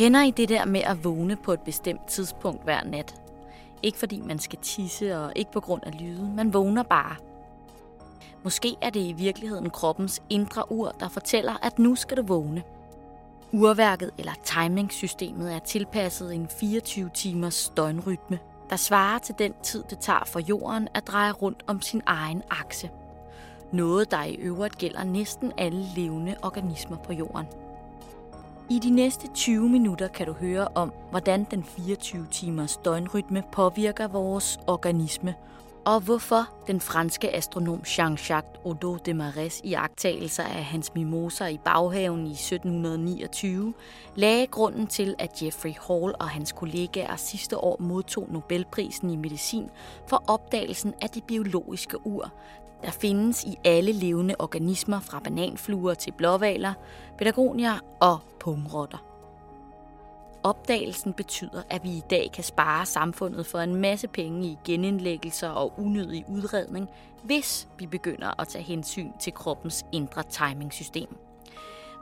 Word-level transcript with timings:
Kender 0.00 0.22
I 0.22 0.30
det 0.30 0.48
der 0.48 0.64
med 0.64 0.80
at 0.80 1.04
vågne 1.04 1.36
på 1.36 1.52
et 1.52 1.60
bestemt 1.60 2.06
tidspunkt 2.06 2.64
hver 2.64 2.84
nat? 2.84 3.22
Ikke 3.82 3.98
fordi 3.98 4.20
man 4.20 4.38
skal 4.38 4.58
tisse 4.58 5.18
og 5.18 5.32
ikke 5.36 5.52
på 5.52 5.60
grund 5.60 5.82
af 5.86 6.00
lyde, 6.00 6.32
man 6.36 6.54
vågner 6.54 6.82
bare. 6.82 7.16
Måske 8.42 8.76
er 8.80 8.90
det 8.90 9.00
i 9.00 9.12
virkeligheden 9.12 9.70
kroppens 9.70 10.22
indre 10.30 10.72
ur, 10.72 10.94
der 11.00 11.08
fortæller, 11.08 11.66
at 11.66 11.78
nu 11.78 11.94
skal 11.94 12.16
du 12.16 12.22
vågne. 12.22 12.62
Urværket 13.52 14.10
eller 14.18 14.32
timingssystemet 14.44 15.54
er 15.54 15.58
tilpasset 15.58 16.34
en 16.34 16.48
24 16.60 17.10
timers 17.14 17.72
døgnrytme, 17.76 18.38
der 18.70 18.76
svarer 18.76 19.18
til 19.18 19.34
den 19.38 19.52
tid, 19.62 19.84
det 19.90 19.98
tager 19.98 20.24
for 20.26 20.40
jorden 20.40 20.88
at 20.94 21.06
dreje 21.06 21.32
rundt 21.32 21.64
om 21.66 21.82
sin 21.82 22.02
egen 22.06 22.42
akse. 22.50 22.90
Noget, 23.72 24.10
der 24.10 24.24
i 24.24 24.34
øvrigt 24.34 24.78
gælder 24.78 25.04
næsten 25.04 25.52
alle 25.58 25.86
levende 25.96 26.36
organismer 26.42 26.96
på 26.96 27.12
jorden. 27.12 27.46
I 28.70 28.78
de 28.78 28.90
næste 28.90 29.28
20 29.34 29.68
minutter 29.68 30.08
kan 30.08 30.26
du 30.26 30.32
høre 30.32 30.68
om, 30.74 30.92
hvordan 31.10 31.46
den 31.50 31.64
24 31.64 32.26
timers 32.30 32.76
døgnrytme 32.76 33.42
påvirker 33.52 34.08
vores 34.08 34.58
organisme, 34.66 35.34
og 35.84 36.00
hvorfor 36.00 36.48
den 36.66 36.80
franske 36.80 37.36
astronom 37.36 37.80
Jean-Jacques 37.86 38.60
Odo 38.64 38.96
de 38.96 39.14
Marais 39.14 39.60
i 39.64 39.74
agtagelser 39.74 40.42
af 40.42 40.64
hans 40.64 40.94
mimoser 40.94 41.46
i 41.46 41.58
baghaven 41.64 42.26
i 42.26 42.32
1729 42.32 43.74
lagde 44.14 44.46
grunden 44.46 44.86
til, 44.86 45.14
at 45.18 45.42
Jeffrey 45.42 45.74
Hall 45.88 46.14
og 46.20 46.28
hans 46.28 46.52
kollegaer 46.52 47.16
sidste 47.16 47.58
år 47.58 47.76
modtog 47.80 48.26
Nobelprisen 48.30 49.10
i 49.10 49.16
medicin 49.16 49.70
for 50.06 50.24
opdagelsen 50.26 50.94
af 51.02 51.10
det 51.10 51.24
biologiske 51.24 52.06
ur, 52.06 52.32
der 52.82 52.90
findes 52.90 53.44
i 53.44 53.58
alle 53.64 53.92
levende 53.92 54.34
organismer 54.38 55.00
fra 55.00 55.18
bananfluer 55.18 55.94
til 55.94 56.12
blåvaler, 56.12 56.74
pelargonier 57.18 57.78
og 58.00 58.18
pungrotter. 58.40 58.98
Opdagelsen 60.42 61.12
betyder, 61.12 61.62
at 61.70 61.84
vi 61.84 61.88
i 61.90 62.02
dag 62.10 62.30
kan 62.34 62.44
spare 62.44 62.86
samfundet 62.86 63.46
for 63.46 63.58
en 63.58 63.74
masse 63.74 64.08
penge 64.08 64.46
i 64.46 64.58
genindlæggelser 64.64 65.48
og 65.48 65.72
unødig 65.78 66.24
udredning, 66.28 66.88
hvis 67.22 67.68
vi 67.78 67.86
begynder 67.86 68.40
at 68.40 68.48
tage 68.48 68.64
hensyn 68.64 69.10
til 69.20 69.32
kroppens 69.32 69.84
indre 69.92 70.22
timingsystem. 70.22 71.16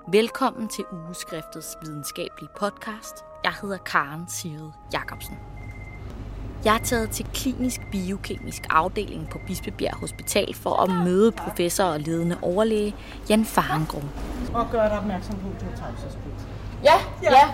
Velkommen 0.08 0.68
til 0.68 0.84
Ugeskriftets 0.92 1.76
videnskabelige 1.82 2.50
podcast. 2.58 3.24
Jeg 3.44 3.52
hedder 3.62 3.78
Karen 3.78 4.28
Sirede 4.28 4.72
Jacobsen. 4.92 5.57
Jeg 6.64 6.74
er 6.74 6.78
taget 6.78 7.10
til 7.10 7.26
klinisk 7.34 7.80
biokemisk 7.92 8.62
afdeling 8.70 9.28
på 9.30 9.38
Bispebjerg 9.46 9.96
Hospital 9.96 10.54
for 10.54 10.82
at 10.82 11.04
møde 11.04 11.32
professor 11.32 11.84
og 11.84 12.00
ledende 12.00 12.36
overlæge 12.42 12.94
Jan 13.30 13.44
Farengrum. 13.44 14.08
Og 14.54 14.66
gør 14.72 14.88
dig 14.88 14.98
opmærksom 14.98 15.34
på, 15.38 15.48
at 15.48 15.60
du 15.60 15.64
har 15.64 15.76
tavshedspligt. 15.76 16.48
Ja, 16.84 16.94
ja. 17.22 17.48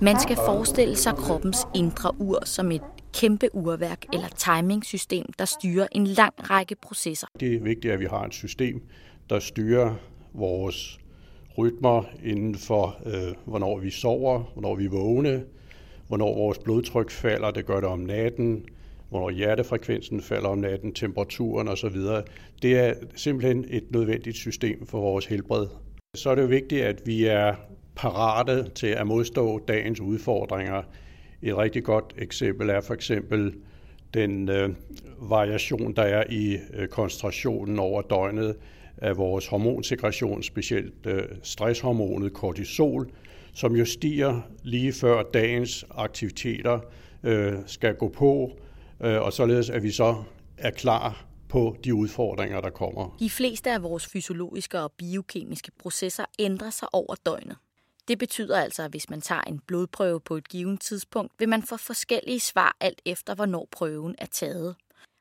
Man 0.00 0.20
skal 0.20 0.36
forestille 0.36 0.96
sig 0.96 1.14
kroppens 1.16 1.58
indre 1.74 2.14
ur 2.18 2.38
som 2.44 2.72
et 2.72 2.82
kæmpe 3.14 3.48
urværk 3.52 4.04
eller 4.12 4.28
timingsystem, 4.28 5.26
der 5.38 5.44
styrer 5.44 5.86
en 5.92 6.06
lang 6.06 6.34
række 6.38 6.74
processer. 6.74 7.26
Det 7.40 7.54
er 7.54 7.60
vigtigt, 7.60 7.92
at 7.92 8.00
vi 8.00 8.06
har 8.10 8.24
et 8.24 8.34
system, 8.34 8.82
der 9.30 9.38
styrer 9.38 9.94
vores 10.32 10.98
rytmer 11.58 12.02
inden 12.24 12.54
for, 12.54 12.96
øh, 13.06 13.34
hvornår 13.44 13.78
vi 13.78 13.90
sover, 13.90 14.42
hvornår 14.54 14.74
vi 14.74 14.86
vågne, 14.86 15.42
hvornår 16.10 16.34
vores 16.34 16.58
blodtryk 16.58 17.10
falder, 17.10 17.50
det 17.50 17.66
gør 17.66 17.80
det 17.80 17.84
om 17.84 17.98
natten, 17.98 18.64
hvornår 19.08 19.30
hjertefrekvensen 19.30 20.20
falder 20.20 20.48
om 20.48 20.58
natten, 20.58 20.92
temperaturen 20.92 21.68
osv. 21.68 21.96
Det 22.62 22.78
er 22.78 22.94
simpelthen 23.16 23.64
et 23.68 23.84
nødvendigt 23.90 24.36
system 24.36 24.86
for 24.86 25.00
vores 25.00 25.26
helbred. 25.26 25.66
Så 26.16 26.30
er 26.30 26.34
det 26.34 26.42
jo 26.42 26.46
vigtigt, 26.46 26.82
at 26.82 27.02
vi 27.06 27.24
er 27.24 27.54
parate 27.96 28.70
til 28.74 28.86
at 28.86 29.06
modstå 29.06 29.58
dagens 29.68 30.00
udfordringer. 30.00 30.82
Et 31.42 31.56
rigtig 31.56 31.84
godt 31.84 32.14
eksempel 32.18 32.70
er 32.70 32.80
for 32.80 32.94
eksempel 32.94 33.54
den 34.14 34.48
øh, 34.48 34.68
variation, 35.18 35.92
der 35.92 36.02
er 36.02 36.24
i 36.30 36.56
øh, 36.74 36.88
koncentrationen 36.88 37.78
over 37.78 38.02
døgnet 38.02 38.56
af 38.98 39.16
vores 39.16 39.46
hormonsekretion, 39.46 40.42
specielt 40.42 41.06
øh, 41.06 41.22
stresshormonet 41.42 42.32
kortisol, 42.32 43.10
som 43.54 43.76
jo 43.76 43.84
stiger 43.84 44.40
lige 44.62 44.92
før 44.92 45.22
dagens 45.22 45.84
aktiviteter 45.90 46.80
øh, 47.22 47.54
skal 47.66 47.94
gå 47.94 48.08
på, 48.08 48.58
øh, 49.00 49.20
og 49.20 49.32
således 49.32 49.70
at 49.70 49.82
vi 49.82 49.90
så 49.90 50.22
er 50.58 50.70
klar 50.70 51.24
på 51.48 51.76
de 51.84 51.94
udfordringer, 51.94 52.60
der 52.60 52.70
kommer. 52.70 53.16
De 53.18 53.30
fleste 53.30 53.70
af 53.70 53.82
vores 53.82 54.06
fysiologiske 54.06 54.80
og 54.80 54.92
biokemiske 54.92 55.70
processer 55.78 56.24
ændrer 56.38 56.70
sig 56.70 56.88
over 56.92 57.14
døgnet. 57.26 57.56
Det 58.08 58.18
betyder 58.18 58.60
altså, 58.60 58.82
at 58.82 58.90
hvis 58.90 59.10
man 59.10 59.20
tager 59.20 59.40
en 59.40 59.60
blodprøve 59.66 60.20
på 60.20 60.36
et 60.36 60.48
givet 60.48 60.80
tidspunkt, 60.80 61.32
vil 61.38 61.48
man 61.48 61.62
få 61.62 61.76
forskellige 61.76 62.40
svar 62.40 62.76
alt 62.80 63.02
efter, 63.04 63.34
hvornår 63.34 63.68
prøven 63.72 64.14
er 64.18 64.26
taget. 64.26 64.76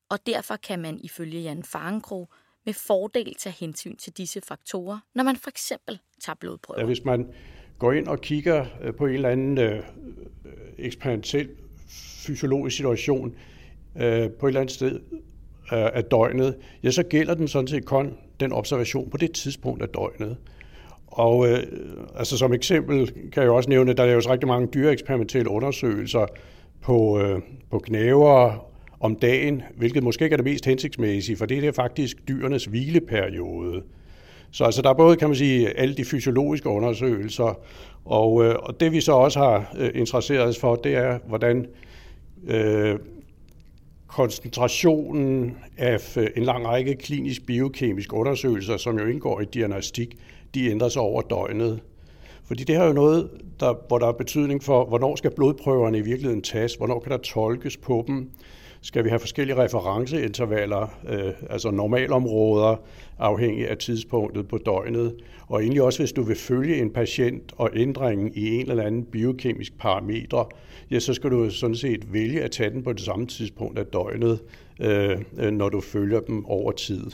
Og 0.09 0.19
derfor 0.25 0.55
kan 0.55 0.79
man 0.79 0.99
ifølge 1.03 1.41
Jan 1.41 1.63
Farenkro 1.63 2.27
med 2.65 2.73
fordel 2.73 3.35
tage 3.35 3.55
hensyn 3.59 3.95
til 3.95 4.13
disse 4.13 4.41
faktorer, 4.41 4.99
når 5.15 5.23
man 5.23 5.35
for 5.35 5.49
eksempel 5.49 5.99
tager 6.21 6.35
blodprøver. 6.35 6.79
Ja, 6.79 6.85
hvis 6.85 7.05
man 7.05 7.33
går 7.79 7.91
ind 7.91 8.07
og 8.07 8.21
kigger 8.21 8.65
øh, 8.83 8.93
på 8.93 9.05
en 9.05 9.13
eller 9.13 9.29
anden 9.29 9.57
øh, 9.57 9.75
øh, 9.75 9.81
eksperimentel 10.77 11.49
fysiologisk 12.25 12.77
situation 12.77 13.35
øh, 13.95 14.29
på 14.29 14.45
et 14.45 14.49
eller 14.49 14.61
andet 14.61 14.73
sted 14.73 14.99
øh, 15.73 15.89
af 15.93 16.03
døgnet, 16.03 16.55
ja, 16.83 16.91
så 16.91 17.03
gælder 17.03 17.33
den 17.33 17.47
sådan 17.47 17.67
set 17.67 17.85
kun 17.85 18.13
den 18.39 18.53
observation 18.53 19.09
på 19.09 19.17
det 19.17 19.31
tidspunkt 19.31 19.81
af 19.81 19.89
døgnet. 19.89 20.37
Og 21.07 21.49
øh, 21.49 21.63
altså 22.15 22.37
som 22.37 22.53
eksempel 22.53 23.11
kan 23.31 23.43
jeg 23.43 23.51
også 23.51 23.69
nævne, 23.69 23.91
at 23.91 23.97
der 23.97 24.05
laves 24.05 24.29
rigtig 24.29 24.47
mange 24.47 24.67
dyreeksperimentelle 24.73 25.49
undersøgelser 25.49 26.25
på, 26.81 27.19
øh, 27.19 27.41
på 27.71 27.79
knæver 27.79 28.65
om 28.99 29.15
dagen, 29.15 29.61
hvilket 29.77 30.03
måske 30.03 30.23
ikke 30.23 30.33
er 30.33 30.37
det 30.37 30.45
mest 30.45 30.65
hensigtsmæssige, 30.65 31.37
for 31.37 31.45
det 31.45 31.63
er 31.63 31.71
faktisk 31.71 32.27
dyrenes 32.27 32.65
hvileperiode. 32.65 33.83
Så 34.51 34.63
altså, 34.63 34.81
der 34.81 34.89
er 34.89 34.93
både, 34.93 35.15
kan 35.15 35.29
man 35.29 35.35
sige, 35.35 35.79
alle 35.79 35.95
de 35.95 36.05
fysiologiske 36.05 36.69
undersøgelser, 36.69 37.59
og, 38.05 38.45
øh, 38.45 38.55
og 38.59 38.79
det 38.79 38.91
vi 38.91 39.01
så 39.01 39.11
også 39.11 39.39
har 39.39 39.73
øh, 39.77 39.91
interesseret 39.95 40.41
os 40.41 40.59
for, 40.59 40.75
det 40.75 40.95
er, 40.95 41.19
hvordan 41.27 41.65
øh, 42.47 42.99
koncentrationen 44.07 45.57
af 45.77 46.17
øh, 46.17 46.27
en 46.35 46.43
lang 46.43 46.67
række 46.67 46.95
klinisk 46.95 47.45
biokemiske 47.45 48.13
undersøgelser, 48.13 48.77
som 48.77 48.99
jo 48.99 49.05
indgår 49.05 49.41
i 49.41 49.45
diagnostik, 49.45 50.15
de 50.53 50.69
ændrer 50.69 50.89
sig 50.89 51.01
over 51.01 51.21
døgnet. 51.21 51.79
Fordi 52.45 52.63
det 52.63 52.75
har 52.75 52.85
jo 52.85 52.93
noget, 52.93 53.29
der, 53.59 53.73
hvor 53.87 53.97
der 53.97 54.07
er 54.07 54.11
betydning 54.11 54.63
for, 54.63 54.85
hvornår 54.85 55.15
skal 55.15 55.31
blodprøverne 55.31 55.97
i 55.97 56.01
virkeligheden 56.01 56.41
tages, 56.41 56.75
hvornår 56.75 56.99
kan 56.99 57.11
der 57.11 57.17
tolkes 57.17 57.77
på 57.77 58.03
dem, 58.07 58.29
skal 58.81 59.03
vi 59.03 59.09
have 59.09 59.19
forskellige 59.19 59.57
referenceintervaller, 59.57 60.99
øh, 61.07 61.33
altså 61.49 61.71
normalområder, 61.71 62.75
afhængig 63.19 63.69
af 63.69 63.77
tidspunktet 63.77 64.47
på 64.47 64.57
døgnet. 64.57 65.15
Og 65.47 65.61
egentlig 65.61 65.81
også, 65.81 65.99
hvis 65.99 66.11
du 66.11 66.21
vil 66.21 66.35
følge 66.35 66.81
en 66.81 66.89
patient 66.89 67.53
og 67.57 67.69
ændringen 67.75 68.31
i 68.35 68.55
en 68.55 68.69
eller 68.69 68.83
anden 68.83 69.03
biokemisk 69.03 69.77
parameter, 69.77 70.51
ja, 70.91 70.99
så 70.99 71.13
skal 71.13 71.31
du 71.31 71.49
sådan 71.49 71.75
set 71.75 72.13
vælge 72.13 72.41
at 72.41 72.51
tage 72.51 72.69
den 72.69 72.83
på 72.83 72.93
det 72.93 73.01
samme 73.01 73.27
tidspunkt 73.27 73.79
af 73.79 73.85
døgnet, 73.85 74.39
øh, 74.79 75.21
øh 75.37 75.51
når 75.51 75.69
du 75.69 75.81
følger 75.81 76.19
dem 76.19 76.45
over 76.45 76.71
tid. 76.71 77.11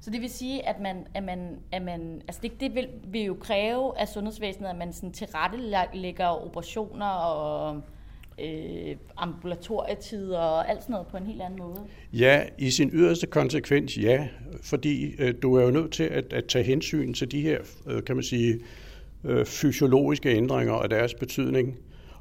Så 0.00 0.10
det 0.10 0.20
vil 0.20 0.30
sige, 0.30 0.68
at 0.68 0.80
man, 0.80 0.96
at 1.14 1.22
man, 1.22 1.58
at 1.72 1.82
man 1.82 2.22
altså 2.28 2.40
det, 2.42 2.60
det 2.60 2.74
vil, 2.74 2.88
vil 3.04 3.22
jo 3.22 3.36
kræve 3.40 3.98
af 3.98 4.08
sundhedsvæsenet, 4.08 4.68
at 4.68 4.76
man 4.76 4.92
sådan 4.92 5.12
tilrettelægger 5.12 6.26
operationer 6.26 7.06
og 7.06 7.82
øh, 8.38 8.96
ambulatorietider 9.16 10.38
og 10.38 10.70
alt 10.70 10.82
sådan 10.82 10.92
noget 10.92 11.06
på 11.06 11.16
en 11.16 11.26
helt 11.26 11.42
anden 11.42 11.58
måde? 11.58 11.80
Ja, 12.12 12.42
i 12.58 12.70
sin 12.70 12.90
yderste 12.92 13.26
konsekvens 13.26 13.98
ja, 13.98 14.28
fordi 14.62 15.14
øh, 15.18 15.34
du 15.42 15.54
er 15.54 15.64
jo 15.64 15.70
nødt 15.70 15.92
til 15.92 16.02
at, 16.04 16.32
at 16.32 16.44
tage 16.44 16.64
hensyn 16.64 17.12
til 17.12 17.30
de 17.30 17.40
her, 17.40 17.58
øh, 17.86 18.04
kan 18.04 18.16
man 18.16 18.24
sige, 18.24 18.60
øh, 19.24 19.46
fysiologiske 19.46 20.28
ændringer 20.28 20.72
og 20.72 20.90
deres 20.90 21.14
betydning. 21.14 21.78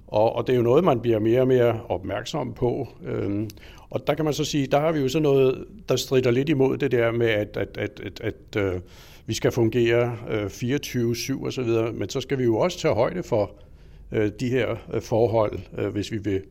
Og, 0.08 0.36
og 0.36 0.48
det 0.48 0.54
er 0.54 0.58
jo 0.58 0.64
noget, 0.64 0.84
man 0.84 1.00
bliver 1.00 1.20
mere 1.20 1.42
og 1.42 1.48
mere 1.48 1.82
opmærksom 1.90 2.54
på. 2.54 2.88
Øhm, 3.06 3.50
og 3.90 4.08
der 4.08 4.14
kan 4.14 4.26
man 4.26 4.34
så 4.34 4.46
sige, 4.46 4.68
der 4.68 4.80
har 4.80 4.92
vi 4.92 5.00
jo 5.00 5.10
så 5.10 5.20
noget, 5.20 5.66
der 5.90 5.96
strider 5.96 6.32
lidt 6.32 6.50
imod 6.50 6.78
det 6.78 6.92
der 6.92 7.12
med, 7.12 7.28
at, 7.28 7.58
at, 7.58 7.78
at, 7.78 8.02
at, 8.04 8.22
at 8.22 8.62
øh, 8.64 8.82
vi 9.26 9.34
skal 9.34 9.52
fungere 9.52 10.18
øh, 10.30 10.46
24-7 10.46 11.46
osv., 11.46 11.94
men 11.94 12.10
så 12.10 12.22
skal 12.22 12.38
vi 12.38 12.44
jo 12.44 12.58
også 12.58 12.80
tage 12.80 12.94
højde 12.94 13.24
for 13.24 13.44
øh, 13.44 13.65
de 14.12 14.50
her 14.50 14.76
øh, 14.94 15.02
forhold, 15.02 15.60
øh, 15.78 15.88
hvis 15.88 16.12
vi 16.12 16.18
vil 16.18 16.42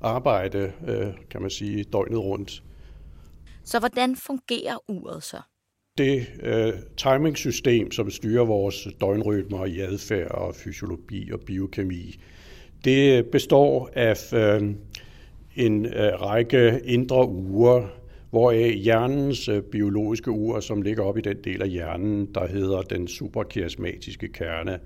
arbejde, 0.00 0.72
øh, 0.86 1.06
kan 1.30 1.40
man 1.40 1.50
sige, 1.50 1.84
døgnet 1.84 2.18
rundt. 2.18 2.62
Så 3.64 3.78
hvordan 3.78 4.16
fungerer 4.16 4.76
uret 4.88 5.22
så? 5.22 5.40
Det 5.98 6.26
øh, 6.42 6.72
timingsystem, 6.96 7.90
som 7.90 8.10
styrer 8.10 8.44
vores 8.44 8.88
døgnrytmer 9.00 9.66
i 9.66 9.80
adfærd 9.80 10.30
og 10.30 10.54
fysiologi 10.54 11.32
og 11.32 11.40
biokemi, 11.40 12.20
det 12.84 13.26
består 13.26 13.90
af 13.92 14.32
øh, 14.32 14.74
en 15.56 15.86
øh, 15.86 16.22
række 16.22 16.80
indre 16.84 17.28
uger, 17.28 17.88
hvoraf 18.30 18.74
hjernens 18.74 19.48
øh, 19.48 19.62
biologiske 19.62 20.30
ur, 20.30 20.60
som 20.60 20.82
ligger 20.82 21.02
op 21.02 21.18
i 21.18 21.20
den 21.20 21.36
del 21.44 21.62
af 21.62 21.68
hjernen, 21.68 22.34
der 22.34 22.46
hedder 22.46 22.82
den 22.82 23.08
superkiasmatiske 23.08 24.28
kerne, 24.28 24.78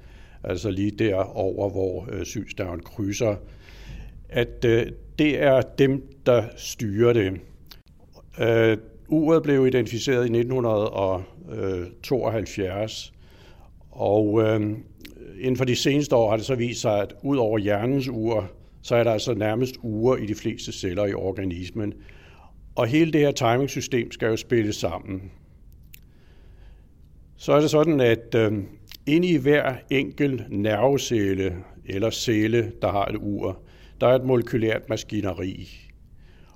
altså 0.45 0.71
lige 0.71 0.91
der 0.91 1.15
over, 1.15 1.71
hvor 1.71 2.09
øh, 2.13 2.25
synsdagen 2.25 2.81
krydser, 2.81 3.37
at 4.29 4.65
øh, 4.65 4.87
det 5.19 5.43
er 5.43 5.61
dem, 5.61 6.13
der 6.27 6.45
styrer 6.57 7.13
det. 7.13 7.41
Øh, 8.41 8.79
uret 9.09 9.43
blev 9.43 9.67
identificeret 9.67 10.21
i 10.21 10.39
1972, 10.39 13.13
øh, 13.13 13.19
og 13.91 14.43
øh, 14.43 14.61
inden 15.41 15.57
for 15.57 15.65
de 15.65 15.77
seneste 15.77 16.17
år 16.17 16.31
har 16.31 16.37
det 16.37 16.47
så 16.47 16.55
vist 16.55 16.81
sig, 16.81 17.03
at 17.03 17.15
ud 17.23 17.37
over 17.37 17.59
hjernens 17.59 18.09
ur, 18.09 18.51
så 18.83 18.97
er 18.97 19.05
der 19.05 19.13
altså 19.13 19.35
nærmest 19.35 19.75
ure 19.83 20.23
i 20.23 20.27
de 20.27 20.35
fleste 20.35 20.73
celler 20.73 21.07
i 21.07 21.15
organismen. 21.15 21.95
Og 22.75 22.87
hele 22.87 23.13
det 23.13 23.21
her 23.21 23.31
timingsystem 23.31 24.11
skal 24.11 24.29
jo 24.29 24.37
spille 24.37 24.73
sammen. 24.73 25.31
Så 27.37 27.53
er 27.53 27.61
det 27.61 27.71
sådan, 27.71 28.01
at 28.01 28.35
øh, 28.35 28.53
inde 29.09 29.29
i 29.29 29.37
hver 29.37 29.75
enkel 29.91 30.45
nervecelle 30.49 31.57
eller 31.87 32.11
celle, 32.11 32.73
der 32.83 32.93
har 32.93 33.07
et 33.07 33.17
ur, 33.21 33.61
der 34.01 34.07
er 34.07 34.15
et 34.15 34.25
molekylært 34.25 34.89
maskineri. 34.89 35.69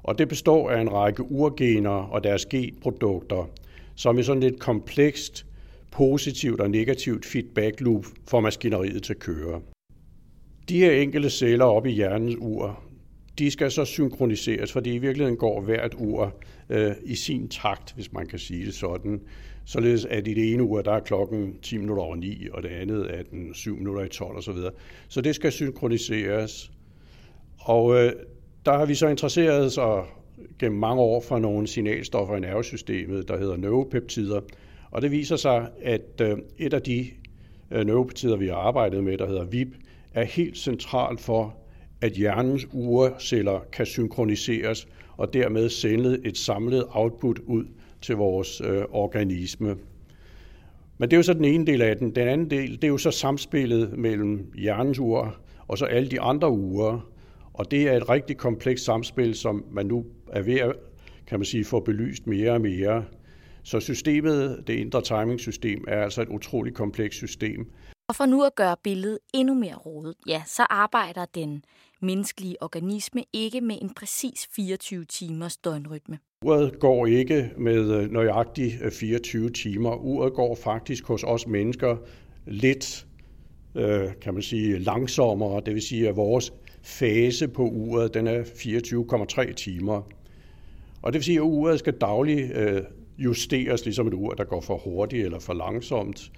Og 0.03 0.19
det 0.19 0.29
består 0.29 0.71
af 0.71 0.81
en 0.81 0.93
række 0.93 1.23
urgener 1.23 1.91
og 1.91 2.25
deres 2.25 2.47
genprodukter, 2.47 3.51
som 3.95 4.19
i 4.19 4.23
sådan 4.23 4.43
et 4.43 4.61
komplekst 4.61 5.47
positivt 5.91 6.61
og 6.61 6.71
negativt 6.71 7.27
feedback 7.27 7.81
loop 7.81 8.05
får 8.29 8.41
maskineriet 8.41 9.03
til 9.03 9.13
at 9.13 9.19
køre. 9.19 9.61
De 10.69 10.79
her 10.79 10.93
enkelte 10.93 11.31
celler 11.31 11.65
op 11.65 11.87
i 11.87 11.91
hjernens 11.91 12.37
ur, 12.41 12.83
de 13.39 13.51
skal 13.51 13.71
så 13.71 13.85
synkroniseres, 13.85 14.73
fordi 14.73 14.95
i 14.95 14.99
virkeligheden 14.99 15.37
går 15.37 15.61
hvert 15.61 15.95
ur 15.99 16.35
øh, 16.71 16.93
i 17.05 17.15
sin 17.15 17.49
takt, 17.49 17.93
hvis 17.95 18.13
man 18.13 18.27
kan 18.27 18.39
sige 18.39 18.67
det 18.67 18.75
sådan. 18.75 19.21
Således 19.65 20.05
at 20.05 20.29
i 20.29 20.35
det 20.35 20.53
ene 20.53 20.63
ur, 20.63 20.83
der 20.83 20.93
er 20.93 21.01
klokken 21.01 21.57
10 21.63 21.77
minutter 21.77 22.03
over 22.03 22.17
9, 22.17 22.47
og 22.53 22.63
det 22.63 22.69
andet 22.69 23.15
er 23.15 23.23
den 23.23 23.55
7 23.55 23.77
minutter 23.77 24.03
i 24.03 24.09
12 24.09 24.37
osv. 24.37 24.55
Så, 24.55 24.71
så 25.09 25.21
det 25.21 25.35
skal 25.35 25.53
synkroniseres. 25.53 26.73
Og 27.59 27.95
øh, 27.95 28.13
der 28.67 28.79
har 28.79 28.87
vi 28.87 28.95
så 28.95 29.09
interesseret 29.09 29.79
os 29.79 30.07
gennem 30.59 30.79
mange 30.79 31.03
år 31.03 31.21
for 31.21 31.39
nogle 31.39 31.67
signalstoffer 31.67 32.37
i 32.37 32.41
nervesystemet, 32.41 33.29
der 33.29 33.39
hedder 33.39 33.57
neuropeptider. 33.57 34.41
Og 34.91 35.03
det 35.03 35.11
viser 35.11 35.37
sig, 35.37 35.69
at 35.83 36.21
øh, 36.21 36.39
et 36.59 36.75
af 36.75 36.83
de 36.83 37.07
øh, 37.71 37.87
neuropeptider, 37.87 38.37
vi 38.37 38.49
har 38.49 38.55
arbejdet 38.55 39.05
med, 39.05 39.19
der 39.19 39.27
hedder 39.27 39.45
VIP, 39.45 39.69
er 40.15 40.25
helt 40.25 40.59
centralt 40.59 41.21
for, 41.21 41.57
at 42.03 42.13
hjernens 42.13 42.67
urceller 42.73 43.61
kan 43.73 43.87
synkroniseres 43.87 44.89
og 45.17 45.33
dermed 45.33 45.69
sende 45.69 46.19
et 46.25 46.39
samlet 46.39 46.85
output 46.91 47.39
ud 47.39 47.65
til 48.01 48.17
vores 48.17 48.61
øh, 48.61 48.83
organisme. 48.91 49.77
Men 50.99 51.11
det 51.11 51.13
er 51.13 51.19
jo 51.19 51.23
så 51.23 51.35
den 51.35 51.45
ene 51.45 51.67
del 51.67 51.83
af 51.83 51.97
den. 51.97 52.15
Den 52.15 52.29
anden 52.29 52.51
del, 52.51 52.73
det 52.73 52.85
er 52.85 52.89
jo 52.89 52.99
så 52.99 53.11
samspillet 53.11 53.99
mellem 53.99 54.53
hjernens 54.55 54.99
ur 54.99 55.37
og 55.69 55.79
så 55.79 55.85
alle 55.85 56.11
de 56.11 56.21
andre 56.21 56.51
uger. 56.51 57.13
Og 57.53 57.71
det 57.71 57.89
er 57.89 57.97
et 57.97 58.09
rigtig 58.09 58.37
komplekst 58.37 58.85
samspil, 58.85 59.35
som 59.35 59.65
man 59.71 59.87
nu 59.87 60.05
er 60.33 60.43
ved 60.43 60.59
at, 60.61 60.73
kan 61.27 61.39
man 61.39 61.45
sige, 61.45 61.65
få 61.65 61.81
belyst 61.81 62.27
mere 62.27 62.51
og 62.53 62.61
mere. 62.61 63.05
Så 63.63 63.81
systemet, 63.81 64.65
det 64.67 64.75
indre 64.75 65.03
timing-system, 65.03 65.85
er 65.89 66.03
altså 66.03 66.23
et 66.23 66.29
utroligt 66.29 66.77
komplekst 66.77 67.17
system. 67.17 67.67
Og 68.13 68.17
for 68.17 68.27
nu 68.27 68.45
at 68.45 68.55
gøre 68.55 68.77
billedet 68.83 69.19
endnu 69.35 69.55
mere 69.55 69.75
rodet, 69.75 70.15
ja, 70.27 70.43
så 70.47 70.63
arbejder 70.71 71.25
den 71.35 71.65
menneskelige 72.01 72.63
organisme 72.63 73.25
ikke 73.33 73.61
med 73.61 73.79
en 73.83 73.95
præcis 73.95 74.49
24 74.57 75.05
timers 75.05 75.57
døgnrytme. 75.57 76.19
Uret 76.45 76.79
går 76.79 77.07
ikke 77.07 77.51
med 77.59 77.91
øh, 77.91 78.11
nøjagtig 78.11 78.73
øh, 78.83 78.93
24 78.93 79.51
timer. 79.51 79.97
Uret 79.97 80.33
går 80.33 80.55
faktisk 80.55 81.07
hos 81.07 81.25
os 81.25 81.47
mennesker 81.47 81.97
lidt, 82.47 83.07
øh, 83.75 84.09
kan 84.23 84.35
man 84.35 84.43
sige, 84.43 84.79
langsommere. 84.79 85.63
Det 85.67 85.75
vil 85.75 85.83
sige, 85.83 86.09
at 86.09 86.17
vores 86.17 86.53
fase 86.83 87.49
på 87.49 87.63
uret, 87.63 88.15
den 88.15 88.27
er 88.27 88.43
24,3 88.43 89.55
timer. 89.55 90.03
Og 91.03 91.13
det 91.13 91.19
vil 91.19 91.25
sige, 91.25 91.37
at 91.37 91.43
uret 91.43 91.79
skal 91.79 91.93
dagligt 91.93 92.57
øh, 92.57 92.83
justeres, 93.19 93.85
ligesom 93.85 94.07
et 94.07 94.15
ur, 94.15 94.35
der 94.35 94.45
går 94.45 94.61
for 94.61 94.77
hurtigt 94.77 95.25
eller 95.25 95.39
for 95.39 95.53
langsomt. 95.53 96.33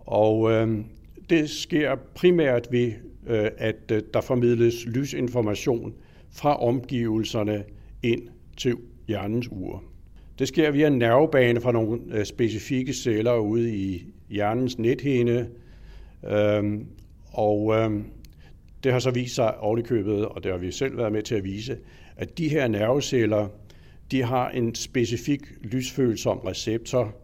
Og 0.00 0.50
øh, 0.50 0.84
det 1.30 1.50
sker 1.50 1.96
primært 2.14 2.68
ved, 2.70 2.92
øh, 3.26 3.48
at 3.58 3.76
øh, 3.92 4.02
der 4.14 4.20
formidles 4.20 4.86
lysinformation 4.86 5.94
fra 6.32 6.62
omgivelserne 6.62 7.64
ind 8.02 8.22
til 8.56 8.74
hjernens 9.08 9.48
ur. 9.50 9.84
Det 10.38 10.48
sker 10.48 10.70
via 10.70 10.86
en 10.86 10.98
nervebane 10.98 11.60
fra 11.60 11.72
nogle 11.72 12.00
øh, 12.12 12.24
specifikke 12.24 12.92
celler 12.92 13.36
ude 13.36 13.76
i 13.76 14.06
hjernens 14.28 14.78
nethinde, 14.78 15.48
øh, 16.26 16.80
og 17.32 17.74
øhm, 17.74 18.04
det 18.84 18.92
har 18.92 18.98
så 18.98 19.10
vist 19.10 19.34
sig 19.34 19.58
ovenikøbet, 19.58 20.26
og 20.26 20.44
det 20.44 20.52
har 20.52 20.58
vi 20.58 20.72
selv 20.72 20.96
været 20.96 21.12
med 21.12 21.22
til 21.22 21.34
at 21.34 21.44
vise, 21.44 21.78
at 22.16 22.38
de 22.38 22.48
her 22.48 22.68
nerveceller, 22.68 23.48
de 24.10 24.22
har 24.22 24.50
en 24.50 24.74
specifik 24.74 25.40
lysfølsom 25.62 26.38
receptor, 26.38 27.14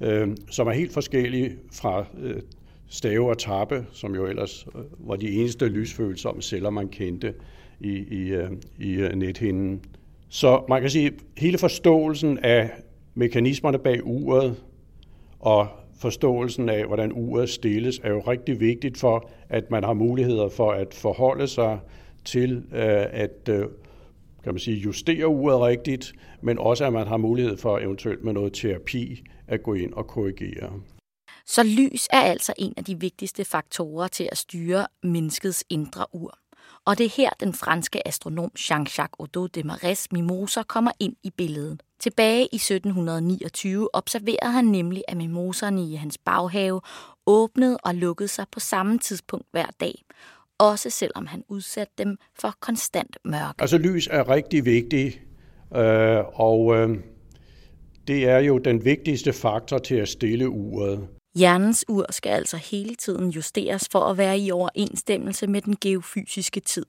øh, 0.00 0.28
som 0.50 0.66
er 0.66 0.72
helt 0.72 0.92
forskellig 0.92 1.52
fra 1.72 2.06
øh, 2.20 2.40
stave 2.88 3.28
og 3.30 3.38
tappe, 3.38 3.86
som 3.92 4.14
jo 4.14 4.26
ellers 4.26 4.66
øh, 4.74 5.08
var 5.08 5.16
de 5.16 5.30
eneste 5.30 5.66
lysfølsomme 5.66 6.42
celler, 6.42 6.70
man 6.70 6.88
kendte 6.88 7.34
i, 7.80 7.92
i, 7.92 8.32
øh, 8.32 8.50
i 8.78 8.92
øh, 8.92 9.14
nethinden. 9.14 9.80
Så 10.28 10.64
man 10.68 10.80
kan 10.80 10.90
sige, 10.90 11.06
at 11.06 11.12
hele 11.36 11.58
forståelsen 11.58 12.38
af 12.38 12.70
mekanismerne 13.14 13.78
bag 13.78 14.06
uret 14.06 14.56
og 15.40 15.68
forståelsen 15.98 16.68
af, 16.68 16.86
hvordan 16.86 17.12
uret 17.12 17.48
stilles, 17.48 18.00
er 18.02 18.10
jo 18.10 18.20
rigtig 18.20 18.60
vigtigt 18.60 18.98
for, 18.98 19.30
at 19.48 19.70
man 19.70 19.84
har 19.84 19.92
muligheder 19.92 20.48
for 20.48 20.72
at 20.72 20.94
forholde 20.94 21.46
sig 21.46 21.78
til 22.24 22.62
at 22.72 23.50
kan 24.44 24.52
man 24.52 24.58
sige, 24.58 24.76
justere 24.76 25.28
uret 25.28 25.60
rigtigt, 25.60 26.12
men 26.40 26.58
også 26.58 26.86
at 26.86 26.92
man 26.92 27.06
har 27.06 27.16
mulighed 27.16 27.56
for 27.56 27.78
eventuelt 27.78 28.24
med 28.24 28.32
noget 28.32 28.52
terapi 28.52 29.24
at 29.48 29.62
gå 29.62 29.74
ind 29.74 29.92
og 29.92 30.06
korrigere. 30.06 30.80
Så 31.46 31.62
lys 31.62 32.08
er 32.10 32.20
altså 32.20 32.52
en 32.58 32.74
af 32.76 32.84
de 32.84 33.00
vigtigste 33.00 33.44
faktorer 33.44 34.08
til 34.08 34.28
at 34.32 34.38
styre 34.38 34.86
menneskets 35.02 35.64
indre 35.70 36.06
ur. 36.12 36.38
Og 36.84 36.98
det 36.98 37.06
er 37.06 37.10
her, 37.16 37.30
den 37.40 37.54
franske 37.54 38.08
astronom 38.08 38.50
Jean-Jacques 38.58 39.16
Odo 39.18 39.46
de 39.46 39.62
Marais 39.62 40.12
mimoser 40.12 40.62
kommer 40.62 40.90
ind 41.00 41.16
i 41.22 41.30
billedet. 41.30 41.82
Tilbage 42.00 42.48
i 42.52 42.56
1729 42.56 43.88
observerede 43.92 44.52
han 44.52 44.64
nemlig, 44.64 45.02
at 45.08 45.16
mimoserne 45.16 45.84
i 45.84 45.94
hans 45.94 46.18
baghave 46.18 46.80
åbnede 47.26 47.76
og 47.76 47.94
lukkede 47.94 48.28
sig 48.28 48.46
på 48.52 48.60
samme 48.60 48.98
tidspunkt 48.98 49.46
hver 49.50 49.66
dag, 49.80 49.94
også 50.58 50.90
selvom 50.90 51.26
han 51.26 51.44
udsatte 51.48 51.92
dem 51.98 52.16
for 52.40 52.54
konstant 52.60 53.18
mørke. 53.24 53.54
Altså 53.60 53.78
lys 53.78 54.08
er 54.10 54.28
rigtig 54.28 54.64
vigtigt, 54.64 55.20
øh, 55.76 56.18
og 56.34 56.76
øh, 56.76 56.98
det 58.06 58.28
er 58.28 58.38
jo 58.38 58.58
den 58.58 58.84
vigtigste 58.84 59.32
faktor 59.32 59.78
til 59.78 59.94
at 59.94 60.08
stille 60.08 60.48
uret. 60.48 61.08
Hjernens 61.34 61.84
ur 61.88 62.06
skal 62.10 62.30
altså 62.30 62.56
hele 62.56 62.94
tiden 62.94 63.30
justeres 63.30 63.88
for 63.92 64.00
at 64.00 64.18
være 64.18 64.38
i 64.38 64.50
overensstemmelse 64.50 65.46
med 65.46 65.60
den 65.60 65.76
geofysiske 65.80 66.60
tid. 66.60 66.86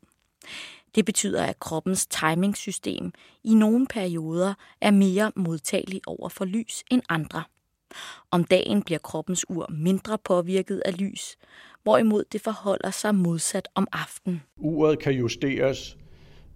Det 0.96 1.06
betyder, 1.06 1.44
at 1.44 1.60
kroppens 1.60 2.06
timingssystem 2.06 3.12
i 3.44 3.54
nogle 3.54 3.88
perioder 3.88 4.54
er 4.82 4.92
mere 4.92 5.32
modtagelig 5.36 6.02
over 6.08 6.30
for 6.30 6.46
lys 6.46 6.84
end 6.92 7.02
andre. 7.10 7.44
Om 8.32 8.44
dagen 8.44 8.84
bliver 8.84 9.00
kroppens 9.00 9.50
ur 9.50 9.68
mindre 9.70 10.18
påvirket 10.18 10.82
af 10.86 11.00
lys, 11.00 11.38
hvorimod 11.84 12.24
det 12.32 12.42
forholder 12.42 12.92
sig 12.92 13.16
modsat 13.16 13.68
om 13.76 13.88
aftenen. 13.92 14.42
Uret 14.58 15.00
kan 15.00 15.14
justeres 15.14 15.98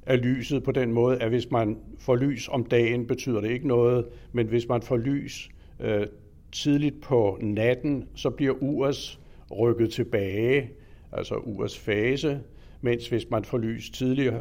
af 0.06 0.22
lyset 0.22 0.64
på 0.64 0.72
den 0.72 0.92
måde, 0.94 1.22
at 1.22 1.30
hvis 1.30 1.52
man 1.52 1.78
får 2.00 2.16
lys 2.16 2.48
om 2.48 2.64
dagen, 2.64 3.08
betyder 3.08 3.42
det 3.42 3.52
ikke 3.52 3.68
noget, 3.68 4.06
men 4.32 4.48
hvis 4.48 4.68
man 4.68 4.82
får 4.82 4.98
lys 4.98 5.50
øh, 5.80 6.08
tidligt 6.52 7.02
på 7.02 7.38
natten, 7.42 8.08
så 8.16 8.30
bliver 8.30 8.54
urets 8.62 9.20
rykket 9.52 9.92
tilbage, 9.92 10.70
altså 11.12 11.36
urets 11.36 11.78
fase, 11.78 12.42
mens 12.82 13.08
hvis 13.08 13.30
man 13.30 13.44
får 13.44 13.58
lys 13.58 13.90
tidligt 13.90 14.34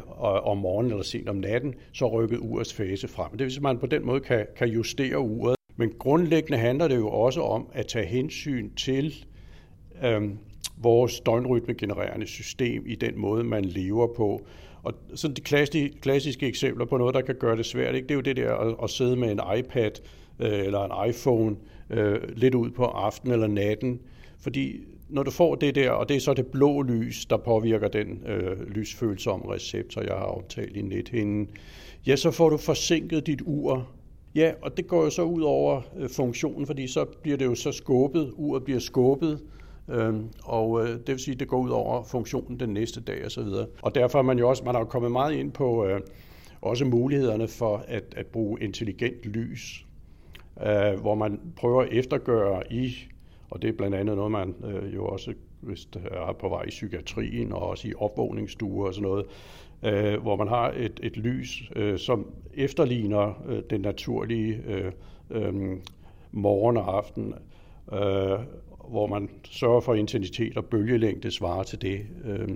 om 0.43 0.57
morgenen 0.57 0.91
eller 0.91 1.03
sent 1.03 1.29
om 1.29 1.35
natten, 1.35 1.75
så 1.93 2.07
rykker 2.07 2.37
urets 2.37 2.73
fase 2.73 3.07
frem. 3.07 3.31
Det 3.31 3.39
vil 3.39 3.51
sige, 3.51 3.59
at 3.59 3.63
man 3.63 3.77
på 3.77 3.85
den 3.85 4.05
måde 4.05 4.19
kan, 4.19 4.45
kan 4.57 4.67
justere 4.67 5.19
uret. 5.19 5.55
Men 5.75 5.93
grundlæggende 5.99 6.57
handler 6.57 6.87
det 6.87 6.95
jo 6.95 7.09
også 7.09 7.41
om 7.41 7.67
at 7.73 7.87
tage 7.87 8.05
hensyn 8.05 8.69
til 8.75 9.25
øhm, 10.03 10.37
vores 10.77 11.19
døgnrytmegenererende 11.19 12.27
system 12.27 12.83
i 12.87 12.95
den 12.95 13.19
måde, 13.19 13.43
man 13.43 13.65
lever 13.65 14.07
på. 14.17 14.41
Og 14.83 14.93
sådan 15.15 15.35
de 15.35 15.41
klassiske, 15.41 15.99
klassiske 16.01 16.47
eksempler 16.47 16.85
på 16.85 16.97
noget, 16.97 17.15
der 17.15 17.21
kan 17.21 17.35
gøre 17.35 17.57
det 17.57 17.65
svært, 17.65 17.95
ikke? 17.95 18.07
det 18.07 18.11
er 18.11 18.15
jo 18.15 18.21
det 18.21 18.37
der 18.37 18.55
at, 18.55 18.75
at 18.83 18.89
sidde 18.89 19.15
med 19.15 19.31
en 19.31 19.39
iPad 19.57 19.91
øh, 20.39 20.59
eller 20.59 21.03
en 21.03 21.09
iPhone 21.09 21.55
øh, 21.89 22.19
lidt 22.35 22.55
ud 22.55 22.69
på 22.69 22.85
aftenen 22.85 23.33
eller 23.33 23.47
natten. 23.47 23.99
Fordi 24.39 24.79
når 25.09 25.23
du 25.23 25.31
får 25.31 25.55
det 25.55 25.75
der, 25.75 25.91
og 25.91 26.09
det 26.09 26.15
er 26.15 26.21
så 26.21 26.33
det 26.33 26.47
blå 26.47 26.81
lys, 26.81 27.25
der 27.25 27.37
påvirker 27.37 27.87
den 27.87 28.23
øh, 28.27 28.69
lysfølsomme 28.69 29.53
receptor, 29.53 30.01
jeg 30.01 30.13
har 30.13 30.25
optalt 30.25 30.77
i 30.77 30.81
nethinden, 30.81 31.49
ja, 32.07 32.15
så 32.15 32.31
får 32.31 32.49
du 32.49 32.57
forsinket 32.57 33.27
dit 33.27 33.41
ur. 33.45 33.87
Ja, 34.35 34.51
og 34.61 34.77
det 34.77 34.87
går 34.87 35.03
jo 35.03 35.09
så 35.09 35.21
ud 35.21 35.41
over 35.41 35.81
øh, 35.97 36.09
funktionen, 36.09 36.67
fordi 36.67 36.87
så 36.87 37.05
bliver 37.05 37.37
det 37.37 37.45
jo 37.45 37.55
så 37.55 37.71
skubbet, 37.71 38.33
uret 38.35 38.63
bliver 38.63 38.79
skubbet, 38.79 39.39
Øhm, 39.91 40.29
og 40.43 40.83
øh, 40.83 40.89
det 40.89 41.07
vil 41.07 41.19
sige, 41.19 41.33
at 41.33 41.39
det 41.39 41.47
går 41.47 41.59
ud 41.59 41.69
over 41.69 42.03
funktionen 42.03 42.59
den 42.59 42.69
næste 42.69 43.01
dag 43.01 43.25
osv. 43.25 43.39
Og, 43.39 43.69
og 43.81 43.95
derfor 43.95 44.19
er 44.19 44.23
man 44.23 44.39
jo 44.39 44.49
også, 44.49 44.63
man 44.63 44.75
har 44.75 44.83
kommet 44.83 45.11
meget 45.11 45.33
ind 45.33 45.51
på 45.51 45.85
øh, 45.85 46.01
også 46.61 46.85
mulighederne 46.85 47.47
for 47.47 47.85
at, 47.87 48.03
at 48.17 48.25
bruge 48.27 48.61
intelligent 48.61 49.25
lys, 49.25 49.85
øh, 50.65 51.01
hvor 51.01 51.15
man 51.15 51.39
prøver 51.55 51.81
at 51.81 51.89
eftergøre 51.91 52.73
i, 52.73 52.95
og 53.49 53.61
det 53.61 53.67
er 53.67 53.73
blandt 53.73 53.95
andet 53.95 54.15
noget, 54.15 54.31
man 54.31 54.55
øh, 54.63 54.95
jo 54.95 55.05
også 55.05 55.33
hvis 55.59 55.85
det 55.85 56.01
er 56.11 56.33
på 56.33 56.49
vej 56.49 56.63
i 56.63 56.69
psykiatrien 56.69 57.53
og 57.53 57.61
også 57.61 57.87
i 57.87 57.93
opvågningsstuer 57.97 58.87
og 58.87 58.93
sådan 58.93 59.09
noget, 59.09 59.25
øh, 59.83 60.21
hvor 60.21 60.35
man 60.35 60.47
har 60.47 60.73
et, 60.77 60.99
et 61.03 61.17
lys, 61.17 61.71
øh, 61.75 61.99
som 61.99 62.31
efterligner 62.53 63.43
øh, 63.47 63.63
den 63.69 63.81
naturlige 63.81 64.61
øh, 64.67 64.91
øh, 65.29 65.77
morgen 66.31 66.77
og 66.77 66.97
aften, 66.97 67.33
øh, 67.93 68.39
hvor 68.89 69.07
man 69.07 69.29
sørger 69.43 69.79
for 69.79 69.93
intensitet 69.93 70.57
og 70.57 70.65
bølgelængde 70.65 71.31
svarer 71.31 71.63
til 71.63 71.81
det. 71.81 72.05
Øh, 72.25 72.47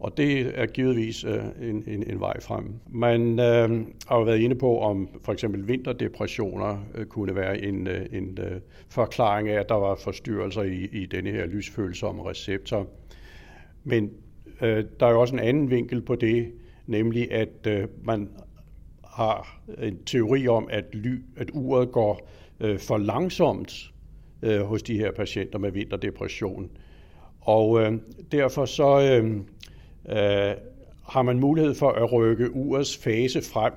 og 0.00 0.16
det 0.16 0.60
er 0.60 0.66
givetvis 0.66 1.24
øh, 1.24 1.44
en, 1.60 1.84
en, 1.86 2.10
en 2.10 2.20
vej 2.20 2.40
frem. 2.40 2.74
Man 2.88 3.38
øh, 3.38 3.86
har 4.06 4.18
jo 4.18 4.22
været 4.22 4.38
inde 4.38 4.56
på, 4.56 4.80
om 4.80 5.08
for 5.24 5.32
eksempel 5.32 5.68
vinterdepressioner 5.68 6.84
øh, 6.94 7.06
kunne 7.06 7.34
være 7.34 7.62
en, 7.62 7.86
øh, 7.86 8.06
en 8.12 8.38
øh, 8.40 8.60
forklaring 8.88 9.48
af, 9.48 9.60
at 9.60 9.68
der 9.68 9.74
var 9.74 9.94
forstyrrelser 9.94 10.62
i, 10.62 10.88
i 10.92 11.06
denne 11.06 11.30
her 11.30 11.46
lysfølsomme 11.46 12.30
receptor. 12.30 12.86
Men 13.84 14.10
øh, 14.60 14.84
der 15.00 15.06
er 15.06 15.10
jo 15.10 15.20
også 15.20 15.34
en 15.34 15.40
anden 15.40 15.70
vinkel 15.70 16.02
på 16.02 16.14
det, 16.14 16.52
nemlig 16.86 17.32
at 17.32 17.66
øh, 17.66 17.88
man 18.02 18.28
har 19.04 19.60
en 19.78 20.04
teori 20.04 20.48
om, 20.48 20.68
at, 20.70 20.84
ly, 20.92 21.22
at 21.36 21.50
uret 21.52 21.92
går 21.92 22.28
øh, 22.60 22.78
for 22.78 22.98
langsomt 22.98 23.92
øh, 24.42 24.60
hos 24.60 24.82
de 24.82 24.98
her 24.98 25.12
patienter 25.12 25.58
med 25.58 25.72
vinterdepression. 25.72 26.70
Og 27.40 27.82
øh, 27.82 27.92
derfor 28.32 28.64
så 28.64 29.00
øh, 29.00 29.40
øh, 30.08 30.54
har 31.08 31.22
man 31.22 31.40
mulighed 31.40 31.74
for 31.74 31.90
at 31.90 32.12
rykke 32.12 32.50
urets 32.54 32.96
fase 32.96 33.42
frem, 33.42 33.72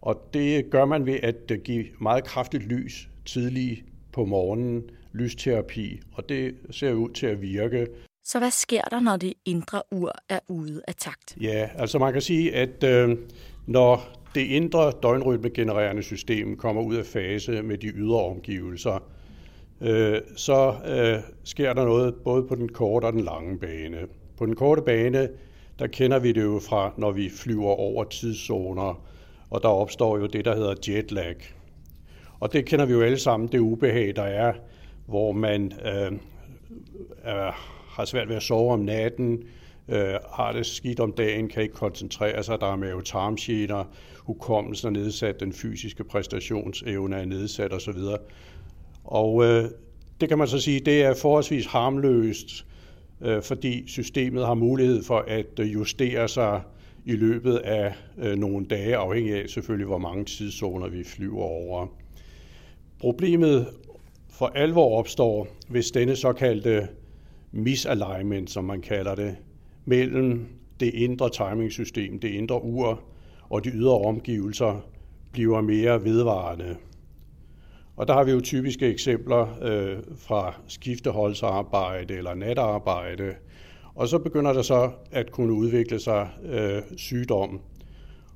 og 0.00 0.28
det 0.34 0.70
gør 0.70 0.84
man 0.84 1.06
ved 1.06 1.18
at 1.22 1.52
give 1.64 1.84
meget 2.00 2.24
kraftigt 2.24 2.62
lys 2.62 3.08
tidligt 3.26 3.84
på 4.12 4.24
morgenen, 4.24 4.82
lysterapi, 5.12 6.00
og 6.12 6.28
det 6.28 6.54
ser 6.70 6.92
ud 6.92 7.10
til 7.10 7.26
at 7.26 7.42
virke. 7.42 7.86
Så 8.24 8.38
hvad 8.38 8.50
sker 8.50 8.82
der, 8.82 9.00
når 9.00 9.16
det 9.16 9.32
indre 9.44 9.82
ur 9.92 10.12
er 10.28 10.38
ude 10.48 10.82
af 10.88 10.94
takt? 10.94 11.36
Ja, 11.40 11.68
altså 11.74 11.98
man 11.98 12.12
kan 12.12 12.22
sige, 12.22 12.54
at 12.54 12.84
øh, 12.84 13.18
når 13.66 14.02
det 14.34 14.40
indre 14.40 14.92
døgnrytmegenererende 15.02 16.02
system 16.02 16.56
kommer 16.56 16.82
ud 16.82 16.96
af 16.96 17.06
fase 17.06 17.62
med 17.62 17.78
de 17.78 17.86
ydre 17.86 18.24
omgivelser, 18.24 19.04
øh, 19.80 20.20
så 20.36 20.74
øh, 20.86 21.22
sker 21.44 21.72
der 21.72 21.84
noget 21.84 22.14
både 22.14 22.42
på 22.42 22.54
den 22.54 22.68
korte 22.68 23.04
og 23.04 23.12
den 23.12 23.20
lange 23.20 23.58
bane. 23.58 23.98
På 24.40 24.46
den 24.46 24.56
korte 24.56 24.82
bane, 24.82 25.28
der 25.78 25.86
kender 25.86 26.18
vi 26.18 26.32
det 26.32 26.42
jo 26.42 26.60
fra, 26.68 26.92
når 26.96 27.10
vi 27.10 27.30
flyver 27.30 27.70
over 27.70 28.04
tidszoner, 28.04 29.02
og 29.50 29.62
der 29.62 29.68
opstår 29.68 30.18
jo 30.18 30.26
det, 30.26 30.44
der 30.44 30.56
hedder 30.56 30.74
jetlag. 30.88 31.36
Og 32.40 32.52
det 32.52 32.66
kender 32.66 32.86
vi 32.86 32.92
jo 32.92 33.02
alle 33.02 33.18
sammen, 33.18 33.48
det 33.52 33.58
ubehag, 33.58 34.16
der 34.16 34.22
er, 34.22 34.52
hvor 35.06 35.32
man 35.32 35.72
øh, 35.84 36.12
er, 37.22 37.50
har 37.88 38.04
svært 38.04 38.28
ved 38.28 38.36
at 38.36 38.42
sove 38.42 38.72
om 38.72 38.80
natten, 38.80 39.44
øh, 39.88 40.14
har 40.32 40.52
det 40.52 40.66
skidt 40.66 41.00
om 41.00 41.12
dagen, 41.12 41.48
kan 41.48 41.62
ikke 41.62 41.74
koncentrere 41.74 42.42
sig, 42.42 42.60
der 42.60 42.72
er 42.72 42.76
mavetarmgener, 42.76 43.84
hukommelsen 44.18 44.96
er 44.96 45.00
nedsat, 45.00 45.40
den 45.40 45.52
fysiske 45.52 46.04
præstationsevne 46.04 47.16
er 47.16 47.24
nedsat 47.24 47.72
osv. 47.72 47.98
Og 49.04 49.44
øh, 49.44 49.64
det 50.20 50.28
kan 50.28 50.38
man 50.38 50.48
så 50.48 50.58
sige, 50.58 50.80
det 50.80 51.02
er 51.02 51.14
forholdsvis 51.14 51.66
harmløst, 51.66 52.66
øh, 53.22 53.42
fordi 53.42 53.84
systemet 53.86 54.46
har 54.46 54.54
mulighed 54.54 55.02
for 55.02 55.24
at 55.28 55.58
øh, 55.60 55.74
justere 55.74 56.28
sig 56.28 56.62
i 57.04 57.12
løbet 57.12 57.56
af 57.56 57.94
øh, 58.18 58.38
nogle 58.38 58.66
dage, 58.66 58.96
afhængig 58.96 59.34
af 59.34 59.48
selvfølgelig, 59.48 59.86
hvor 59.86 59.98
mange 59.98 60.24
tidszoner 60.24 60.88
vi 60.88 61.04
flyver 61.04 61.42
over. 61.42 61.86
Problemet 62.98 63.66
for 64.30 64.46
alvor 64.46 64.98
opstår, 64.98 65.48
hvis 65.68 65.90
denne 65.90 66.16
såkaldte 66.16 66.88
misalignment, 67.52 68.50
som 68.50 68.64
man 68.64 68.80
kalder 68.80 69.14
det, 69.14 69.36
mellem 69.84 70.48
det 70.80 70.94
indre 70.94 71.30
timingsystem, 71.30 72.20
det 72.20 72.28
indre 72.28 72.64
ur 72.64 73.02
og 73.50 73.64
de 73.64 73.70
ydre 73.70 73.98
omgivelser 73.98 74.86
bliver 75.32 75.60
mere 75.60 76.04
vedvarende. 76.04 76.76
Og 77.96 78.08
der 78.08 78.14
har 78.14 78.24
vi 78.24 78.30
jo 78.30 78.40
typiske 78.40 78.86
eksempler 78.86 79.58
øh, 79.62 79.98
fra 80.16 80.54
skifteholdsarbejde 80.66 82.14
eller 82.14 82.34
natarbejde. 82.34 83.34
Og 83.94 84.08
så 84.08 84.18
begynder 84.18 84.52
der 84.52 84.62
så 84.62 84.90
at 85.10 85.30
kunne 85.30 85.52
udvikle 85.52 86.00
sig 86.00 86.28
øh, 86.44 86.82
sygdom. 86.96 87.60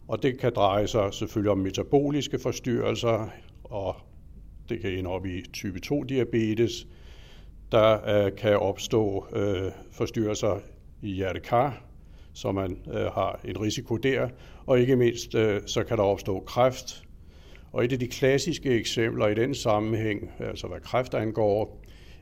Og 0.08 0.22
det 0.22 0.38
kan 0.38 0.52
dreje 0.56 0.86
sig 0.86 1.14
selvfølgelig 1.14 1.50
om 1.50 1.58
metaboliske 1.58 2.38
forstyrrelser, 2.38 3.28
og 3.64 3.96
det 4.68 4.80
kan 4.80 4.90
ende 4.90 5.10
op 5.10 5.26
i 5.26 5.42
type 5.52 5.80
2-diabetes. 5.86 6.86
Der 7.72 8.24
øh, 8.26 8.36
kan 8.36 8.58
opstå 8.58 9.26
øh, 9.32 9.72
forstyrrelser 9.92 10.60
i 11.02 11.10
hjertekar, 11.10 11.84
så 12.32 12.52
man 12.52 12.78
øh, 12.86 13.06
har 13.06 13.40
en 13.44 13.60
risiko 13.60 13.96
der. 13.96 14.28
Og 14.66 14.80
ikke 14.80 14.96
mindst 14.96 15.34
øh, 15.34 15.62
så 15.66 15.84
kan 15.84 15.96
der 15.96 16.04
opstå 16.04 16.40
kræft, 16.46 17.03
og 17.74 17.84
et 17.84 17.92
af 17.92 17.98
de 17.98 18.06
klassiske 18.06 18.70
eksempler 18.70 19.28
i 19.28 19.34
den 19.34 19.54
sammenhæng, 19.54 20.30
altså 20.40 20.66
hvad 20.66 20.80
kræft 20.80 21.14
angår, 21.14 21.80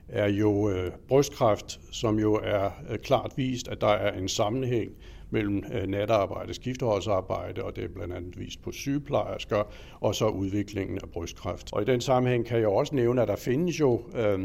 er 0.08 0.28
jo 0.28 0.70
øh, 0.70 0.90
brystkræft, 1.08 1.80
som 1.90 2.18
jo 2.18 2.34
er 2.34 2.70
øh, 2.90 2.98
klart 2.98 3.32
vist, 3.36 3.68
at 3.68 3.80
der 3.80 3.88
er 3.88 4.18
en 4.18 4.28
sammenhæng 4.28 4.90
mellem 5.30 5.64
øh, 5.72 5.86
natarbejde, 5.86 6.54
skifteholdsarbejde, 6.54 7.62
og 7.62 7.76
det 7.76 7.84
er 7.84 7.88
blandt 7.88 8.14
andet 8.14 8.38
vist 8.38 8.62
på 8.62 8.72
sygeplejersker, 8.72 9.72
og 10.00 10.14
så 10.14 10.28
udviklingen 10.28 10.98
af 11.02 11.08
brystkræft. 11.08 11.72
Og 11.72 11.82
i 11.82 11.84
den 11.84 12.00
sammenhæng 12.00 12.46
kan 12.46 12.58
jeg 12.58 12.68
også 12.68 12.94
nævne, 12.94 13.22
at 13.22 13.28
der 13.28 13.36
findes 13.36 13.80
jo 13.80 14.02
øh, 14.16 14.40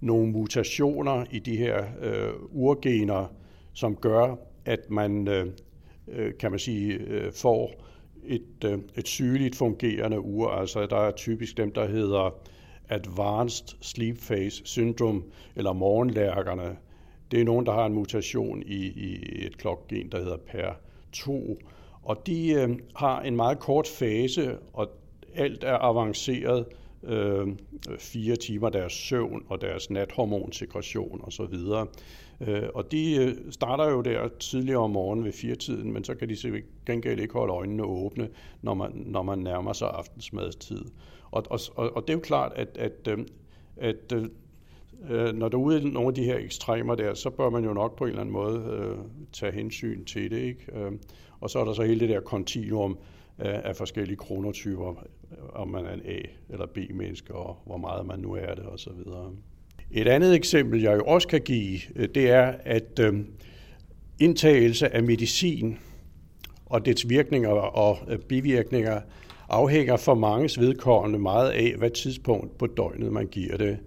nogle 0.00 0.32
mutationer 0.32 1.24
i 1.30 1.38
de 1.38 1.56
her 1.56 1.84
øh, 2.02 2.32
urgener, 2.50 3.26
som 3.72 3.96
gør, 3.96 4.36
at 4.64 4.90
man, 4.90 5.28
øh, 5.28 5.46
øh 6.08 6.32
kan 6.38 6.50
man 6.50 6.58
sige, 6.58 6.94
øh, 6.94 7.32
får 7.32 7.84
et, 8.26 8.64
øh, 8.64 8.78
et 8.96 9.08
sygeligt 9.08 9.56
fungerende 9.56 10.20
ur. 10.20 10.50
Altså 10.50 10.86
der 10.86 10.96
er 10.96 11.10
typisk 11.10 11.56
dem, 11.56 11.72
der 11.72 11.86
hedder 11.86 12.34
Advanced 12.88 13.76
Sleep 13.80 14.18
Phase 14.18 14.62
Syndrome, 14.64 15.22
eller 15.56 15.72
morgenlærkerne. 15.72 16.76
Det 17.30 17.40
er 17.40 17.44
nogen, 17.44 17.66
der 17.66 17.72
har 17.72 17.86
en 17.86 17.92
mutation 17.92 18.62
i, 18.62 18.86
i 18.86 19.46
et 19.46 19.58
klokgen, 19.58 20.12
der 20.12 20.18
hedder 20.18 20.36
PER2. 20.36 21.32
Og 22.02 22.26
de 22.26 22.52
øh, 22.52 22.68
har 22.96 23.20
en 23.22 23.36
meget 23.36 23.58
kort 23.58 23.88
fase, 23.88 24.58
og 24.72 24.88
alt 25.34 25.64
er 25.64 25.78
avanceret 25.80 26.66
øh, 27.06 27.48
fire 27.98 28.36
timer 28.36 28.68
deres 28.68 28.92
søvn 28.92 29.44
og 29.48 29.60
deres 29.60 29.90
nathormonsekretion 29.90 31.20
osv. 31.24 31.54
Øh, 32.40 32.68
og 32.74 32.92
de 32.92 33.16
øh, 33.16 33.52
starter 33.52 33.90
jo 33.90 34.00
der 34.00 34.28
tidligere 34.28 34.78
om 34.78 34.90
morgenen 34.90 35.24
ved 35.24 35.32
firetiden, 35.32 35.92
men 35.92 36.04
så 36.04 36.14
kan 36.14 36.28
de 36.28 36.36
til 36.36 36.62
gengæld 36.86 37.20
ikke 37.20 37.34
holde 37.34 37.52
øjnene 37.52 37.84
åbne, 37.84 38.28
når 38.62 38.74
man, 38.74 38.90
når 38.94 39.22
man 39.22 39.38
nærmer 39.38 39.72
sig 39.72 39.88
aftensmadstid. 39.88 40.84
Og, 41.30 41.44
og, 41.50 41.60
og 41.76 42.02
det 42.02 42.10
er 42.10 42.14
jo 42.14 42.20
klart, 42.20 42.52
at, 42.56 42.68
at, 42.78 43.08
øh, 43.08 43.18
at, 43.76 44.12
øh, 44.14 44.24
øh 45.10 45.34
når 45.34 45.48
der 45.48 45.58
er 45.58 45.62
ude 45.62 45.82
i 45.82 45.84
nogle 45.84 46.08
af 46.08 46.14
de 46.14 46.24
her 46.24 46.38
ekstremer 46.38 46.94
der, 46.94 47.14
så 47.14 47.30
bør 47.30 47.50
man 47.50 47.64
jo 47.64 47.72
nok 47.72 47.96
på 47.96 48.04
en 48.04 48.08
eller 48.08 48.20
anden 48.20 48.32
måde 48.32 48.58
øh, 48.58 48.98
tage 49.32 49.52
hensyn 49.52 50.04
til 50.04 50.30
det. 50.30 50.38
Ikke? 50.38 50.78
Øh, 50.78 50.92
og 51.40 51.50
så 51.50 51.58
er 51.58 51.64
der 51.64 51.72
så 51.72 51.82
hele 51.82 52.00
det 52.00 52.08
der 52.08 52.20
kontinuum 52.20 52.98
af, 53.38 53.60
af 53.64 53.76
forskellige 53.76 54.16
kronotyper, 54.16 55.04
om 55.54 55.68
man 55.68 55.84
er 55.84 55.92
en 55.92 56.02
A- 56.04 56.52
eller 56.52 56.66
B-menneske, 56.66 57.34
og 57.34 57.56
hvor 57.66 57.76
meget 57.76 58.06
man 58.06 58.18
nu 58.18 58.34
er 58.34 58.54
det 58.54 58.66
osv. 58.66 58.90
Et 59.90 60.08
andet 60.08 60.34
eksempel, 60.34 60.82
jeg 60.82 60.96
jo 60.96 61.04
også 61.04 61.28
kan 61.28 61.40
give, 61.40 61.80
øh, 61.96 62.08
det 62.14 62.30
er, 62.30 62.54
at 62.64 62.98
øh, 63.00 63.14
indtagelse 64.20 64.94
af 64.94 65.02
medicin 65.02 65.78
og 66.66 66.86
dets 66.86 67.08
virkninger 67.08 67.50
og 67.50 67.98
øh, 68.08 68.18
bivirkninger 68.18 69.00
afhænger 69.48 69.96
for 69.96 70.14
manges 70.14 70.60
vedkommende 70.60 71.18
meget 71.18 71.50
af, 71.50 71.74
hvad 71.78 71.90
tidspunkt 71.90 72.58
på 72.58 72.66
døgnet 72.66 73.12
man 73.12 73.26
giver 73.26 73.56
det. 73.56 73.78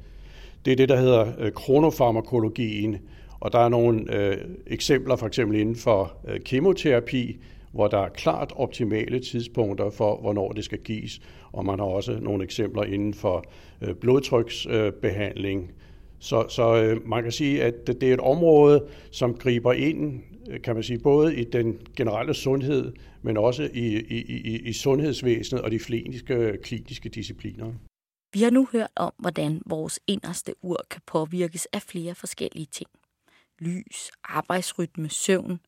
Det 0.65 0.71
er 0.71 0.75
det, 0.75 0.89
der 0.89 0.99
hedder 0.99 1.49
kronofarmakologien, 1.49 2.97
og 3.39 3.51
der 3.51 3.59
er 3.59 3.69
nogle 3.69 4.15
øh, 4.15 4.37
eksempler 4.67 5.15
for 5.15 5.27
eksempel 5.27 5.59
inden 5.59 5.75
for 5.75 6.13
øh, 6.27 6.39
kemoterapi, 6.39 7.39
hvor 7.77 7.87
der 7.87 7.97
er 7.97 8.09
klart 8.09 8.53
optimale 8.55 9.19
tidspunkter 9.19 9.89
for, 9.89 10.21
hvornår 10.21 10.51
det 10.51 10.65
skal 10.65 10.79
gives, 10.79 11.21
og 11.51 11.65
man 11.65 11.79
har 11.79 11.85
også 11.85 12.19
nogle 12.21 12.43
eksempler 12.43 12.83
inden 12.83 13.13
for 13.13 13.43
øh, 13.81 13.95
blodtryksbehandling, 13.95 15.71
så, 16.19 16.45
så 16.49 16.75
øh, 16.75 17.07
man 17.07 17.23
kan 17.23 17.31
sige, 17.31 17.63
at 17.63 17.87
det 17.87 18.03
er 18.03 18.13
et 18.13 18.19
område, 18.19 18.87
som 19.11 19.33
griber 19.33 19.73
ind, 19.73 20.21
øh, 20.49 20.61
kan 20.61 20.73
man 20.73 20.83
sige, 20.83 20.99
både 20.99 21.35
i 21.35 21.43
den 21.43 21.79
generelle 21.95 22.33
sundhed, 22.33 22.93
men 23.21 23.37
også 23.37 23.69
i, 23.73 23.97
i, 23.97 24.17
i, 24.27 24.59
i 24.69 24.73
sundhedsvæsenet 24.73 25.63
og 25.63 25.71
de 25.71 25.79
kliniske, 25.79 26.57
kliniske 26.63 27.09
discipliner. 27.09 27.73
Vi 28.33 28.39
har 28.39 28.49
nu 28.49 28.67
hørt 28.71 28.91
om, 28.95 29.13
hvordan 29.19 29.61
vores 29.65 29.99
inderste 30.07 30.53
ur 30.61 30.77
kan 30.89 31.01
påvirkes 31.07 31.65
af 31.65 31.81
flere 31.81 32.15
forskellige 32.15 32.67
ting. 32.71 32.89
Lys, 33.59 34.11
arbejdsrytme, 34.23 35.09
søvn, 35.09 35.59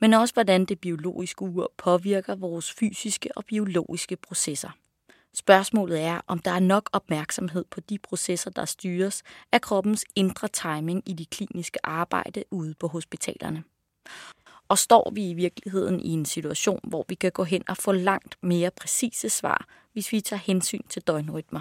men 0.00 0.14
også 0.14 0.34
hvordan 0.34 0.64
det 0.64 0.80
biologiske 0.80 1.42
ur 1.42 1.72
påvirker 1.76 2.34
vores 2.34 2.72
fysiske 2.72 3.36
og 3.36 3.44
biologiske 3.44 4.16
processer. 4.16 4.70
Spørgsmålet 5.34 6.00
er, 6.00 6.20
om 6.26 6.38
der 6.38 6.50
er 6.50 6.60
nok 6.60 6.90
opmærksomhed 6.92 7.64
på 7.70 7.80
de 7.80 7.98
processer, 7.98 8.50
der 8.50 8.64
styres 8.64 9.22
af 9.52 9.60
kroppens 9.60 10.04
indre 10.16 10.48
timing 10.48 11.02
i 11.06 11.12
de 11.12 11.26
kliniske 11.26 11.86
arbejde 11.86 12.44
ude 12.50 12.74
på 12.74 12.88
hospitalerne. 12.88 13.64
Og 14.68 14.78
står 14.78 15.10
vi 15.14 15.30
i 15.30 15.34
virkeligheden 15.34 16.00
i 16.00 16.08
en 16.08 16.24
situation, 16.24 16.80
hvor 16.82 17.04
vi 17.08 17.14
kan 17.14 17.32
gå 17.32 17.44
hen 17.44 17.62
og 17.68 17.76
få 17.76 17.92
langt 17.92 18.38
mere 18.42 18.70
præcise 18.70 19.28
svar, 19.28 19.66
hvis 19.92 20.12
vi 20.12 20.20
tager 20.20 20.40
hensyn 20.40 20.82
til 20.88 21.02
døgnrytmer? 21.02 21.60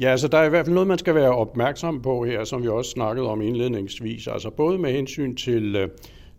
Ja, 0.00 0.10
altså 0.10 0.28
der 0.28 0.38
er 0.38 0.44
i 0.44 0.48
hvert 0.48 0.66
fald 0.66 0.74
noget, 0.74 0.86
man 0.86 0.98
skal 0.98 1.14
være 1.14 1.34
opmærksom 1.34 2.02
på 2.02 2.24
her, 2.24 2.44
som 2.44 2.62
vi 2.62 2.68
også 2.68 2.90
snakkede 2.90 3.26
om 3.28 3.42
indledningsvis. 3.42 4.26
Altså 4.26 4.50
både 4.50 4.78
med 4.78 4.92
hensyn 4.92 5.36
til, 5.36 5.76
øh, 5.76 5.88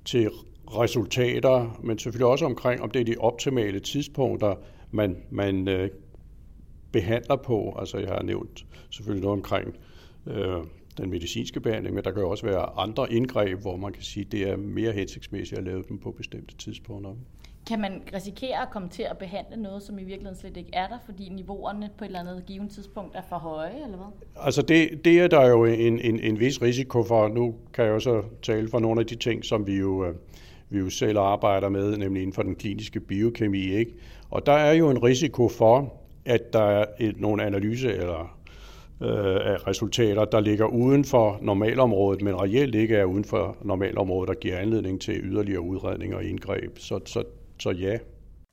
til 0.05 0.29
resultater, 0.67 1.79
men 1.83 1.99
selvfølgelig 1.99 2.27
også 2.27 2.45
omkring, 2.45 2.81
om 2.81 2.91
det 2.91 2.99
er 2.99 3.05
de 3.05 3.15
optimale 3.19 3.79
tidspunkter, 3.79 4.55
man, 4.91 5.17
man 5.29 5.67
øh, 5.67 5.89
behandler 6.91 7.35
på. 7.35 7.75
Altså 7.79 7.97
jeg 7.97 8.07
har 8.07 8.23
nævnt 8.23 8.65
selvfølgelig 8.89 9.23
noget 9.23 9.37
omkring 9.37 9.75
øh, 10.27 10.57
den 10.97 11.09
medicinske 11.09 11.59
behandling, 11.59 11.95
men 11.95 12.03
der 12.03 12.11
kan 12.11 12.21
jo 12.21 12.29
også 12.29 12.45
være 12.45 12.79
andre 12.79 13.13
indgreb, 13.13 13.61
hvor 13.61 13.77
man 13.77 13.93
kan 13.93 14.03
sige, 14.03 14.25
at 14.25 14.31
det 14.31 14.49
er 14.49 14.55
mere 14.55 14.91
hensigtsmæssigt 14.91 15.59
at 15.59 15.65
lave 15.65 15.83
dem 15.89 15.97
på 15.97 16.11
bestemte 16.11 16.57
tidspunkter. 16.57 17.11
Kan 17.67 17.79
man 17.79 18.01
risikere 18.13 18.61
at 18.61 18.69
komme 18.71 18.89
til 18.89 19.03
at 19.03 19.17
behandle 19.17 19.61
noget, 19.61 19.83
som 19.83 19.99
i 19.99 20.03
virkeligheden 20.03 20.39
slet 20.39 20.57
ikke 20.57 20.69
er 20.73 20.87
der, 20.87 20.97
fordi 21.05 21.29
niveauerne 21.29 21.89
på 21.97 22.03
et 22.03 22.07
eller 22.07 22.19
andet 22.19 22.43
givet 22.45 22.69
tidspunkt 22.69 23.15
er 23.15 23.21
for 23.29 23.35
høje, 23.35 23.73
eller 23.83 23.97
hvad? 23.97 24.07
Altså 24.35 24.61
det, 24.61 25.05
det 25.05 25.19
er 25.19 25.27
der 25.27 25.47
jo 25.47 25.65
en, 25.65 25.99
en, 25.99 26.19
en 26.19 26.39
vis 26.39 26.61
risiko 26.61 27.03
for. 27.03 27.27
Nu 27.27 27.55
kan 27.73 27.85
jeg 27.85 27.91
jo 27.91 27.99
så 27.99 28.23
tale 28.41 28.69
for 28.69 28.79
nogle 28.79 28.99
af 29.01 29.05
de 29.05 29.15
ting, 29.15 29.45
som 29.45 29.67
vi 29.67 29.77
jo, 29.77 30.05
øh, 30.05 30.15
vi 30.69 30.79
jo 30.79 30.89
selv 30.89 31.17
arbejder 31.17 31.69
med, 31.69 31.97
nemlig 31.97 32.21
inden 32.21 32.33
for 32.33 32.43
den 32.43 32.55
kliniske 32.55 32.99
biokemi. 32.99 33.71
Ikke? 33.71 33.93
Og 34.29 34.45
der 34.45 34.53
er 34.53 34.73
jo 34.73 34.89
en 34.89 35.03
risiko 35.03 35.49
for, 35.49 35.93
at 36.25 36.53
der 36.53 36.63
er 36.63 36.85
et, 36.99 37.21
nogle 37.21 37.43
analyse 37.43 37.93
eller 37.93 38.37
øh, 39.01 39.51
af 39.53 39.67
resultater, 39.67 40.25
der 40.25 40.39
ligger 40.39 40.65
uden 40.65 41.05
for 41.05 41.39
normalområdet, 41.41 42.21
men 42.21 42.41
reelt 42.41 42.75
ikke 42.75 42.95
er 42.95 43.05
uden 43.05 43.23
for 43.23 43.57
normalområdet, 43.61 44.27
der 44.27 44.33
giver 44.33 44.57
anledning 44.57 45.01
til 45.01 45.19
yderligere 45.23 45.61
udredning 45.61 46.15
og 46.15 46.23
indgreb. 46.23 46.79
Så, 46.79 46.99
så, 47.05 47.23
så 47.59 47.71
ja. 47.71 47.97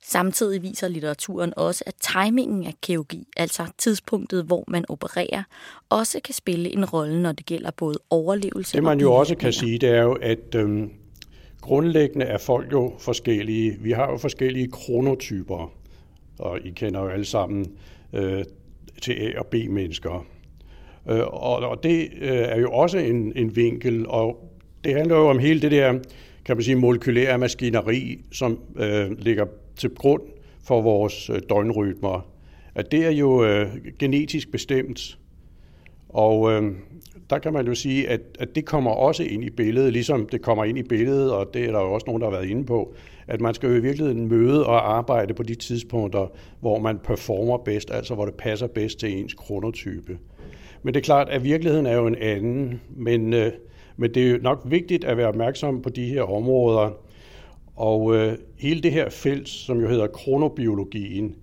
Samtidig 0.03 0.61
viser 0.61 0.87
litteraturen 0.87 1.53
også, 1.57 1.83
at 1.87 1.93
timingen 1.95 2.65
af 2.65 2.73
kirurgi, 2.81 3.27
altså 3.37 3.65
tidspunktet, 3.77 4.43
hvor 4.45 4.63
man 4.67 4.85
opererer, 4.89 5.43
også 5.89 6.19
kan 6.23 6.33
spille 6.33 6.73
en 6.73 6.85
rolle, 6.85 7.21
når 7.21 7.31
det 7.31 7.45
gælder 7.45 7.71
både 7.71 7.99
overlevelse 8.09 8.73
Det 8.73 8.83
man 8.83 8.99
jo 8.99 9.13
også 9.13 9.35
kan 9.35 9.53
sige, 9.53 9.77
det 9.77 9.89
er 9.89 10.01
jo, 10.01 10.13
at 10.13 10.55
øhm, 10.55 10.91
grundlæggende 11.61 12.25
er 12.25 12.37
folk 12.37 12.71
jo 12.71 12.93
forskellige. 12.99 13.77
Vi 13.79 13.91
har 13.91 14.11
jo 14.11 14.17
forskellige 14.17 14.67
kronotyper, 14.71 15.71
og 16.39 16.59
I 16.59 16.69
kender 16.69 17.01
jo 17.01 17.07
alle 17.07 17.25
sammen 17.25 17.71
øh, 18.13 18.43
til 19.01 19.13
A- 19.13 19.39
og 19.39 19.45
B-mennesker. 19.45 20.25
Øh, 21.09 21.19
og, 21.19 21.57
og 21.57 21.83
det 21.83 22.09
øh, 22.21 22.37
er 22.37 22.59
jo 22.59 22.71
også 22.71 22.97
en, 22.97 23.33
en 23.35 23.55
vinkel, 23.55 24.07
og 24.07 24.51
det 24.83 24.93
handler 24.93 25.15
jo 25.15 25.29
om 25.29 25.39
hele 25.39 25.61
det 25.61 25.71
der, 25.71 25.99
kan 26.45 26.57
man 26.57 26.63
sige, 26.63 26.75
molekylære 26.75 27.37
maskineri, 27.37 28.19
som 28.31 28.59
øh, 28.75 29.11
ligger 29.19 29.45
til 29.75 29.89
grund 29.89 30.21
for 30.63 30.81
vores 30.81 31.29
øh, 31.29 31.39
døgnrytmer. 31.49 32.27
At 32.75 32.91
det 32.91 33.05
er 33.05 33.11
jo 33.11 33.45
øh, 33.45 33.67
genetisk 33.99 34.51
bestemt. 34.51 35.17
Og 36.09 36.51
øh, 36.51 36.71
der 37.29 37.39
kan 37.39 37.53
man 37.53 37.67
jo 37.67 37.75
sige, 37.75 38.09
at, 38.09 38.21
at 38.39 38.55
det 38.55 38.65
kommer 38.65 38.91
også 38.91 39.23
ind 39.23 39.43
i 39.43 39.49
billedet, 39.49 39.93
ligesom 39.93 40.27
det 40.31 40.41
kommer 40.41 40.63
ind 40.63 40.77
i 40.77 40.83
billedet, 40.83 41.31
og 41.31 41.53
det 41.53 41.65
er 41.65 41.71
der 41.71 41.79
jo 41.79 41.93
også 41.93 42.05
nogen, 42.07 42.21
der 42.21 42.29
har 42.29 42.37
været 42.37 42.49
inde 42.49 42.65
på, 42.65 42.93
at 43.27 43.41
man 43.41 43.53
skal 43.53 43.69
jo 43.69 43.75
i 43.75 43.79
virkeligheden 43.79 44.27
møde 44.27 44.65
og 44.65 44.97
arbejde 44.97 45.33
på 45.33 45.43
de 45.43 45.55
tidspunkter, 45.55 46.27
hvor 46.59 46.79
man 46.79 46.99
performer 46.99 47.57
bedst, 47.57 47.91
altså 47.91 48.15
hvor 48.15 48.25
det 48.25 48.35
passer 48.35 48.67
bedst 48.67 48.99
til 48.99 49.19
ens 49.19 49.33
kronotype. 49.33 50.17
Men 50.83 50.93
det 50.93 50.99
er 50.99 51.03
klart, 51.03 51.29
at 51.29 51.43
virkeligheden 51.43 51.85
er 51.85 51.95
jo 51.95 52.07
en 52.07 52.15
anden, 52.15 52.81
men, 52.95 53.33
øh, 53.33 53.51
men 53.97 54.13
det 54.13 54.23
er 54.23 54.31
jo 54.31 54.37
nok 54.41 54.61
vigtigt 54.65 55.03
at 55.03 55.17
være 55.17 55.27
opmærksom 55.27 55.81
på 55.81 55.89
de 55.89 56.05
her 56.05 56.21
områder. 56.21 56.91
Og 57.75 58.15
øh, 58.15 58.37
hele 58.57 58.81
det 58.81 58.91
her 58.91 59.09
felt, 59.09 59.49
som 59.49 59.79
jo 59.79 59.87
hedder 59.87 60.07
kronobiologien, 60.07 61.35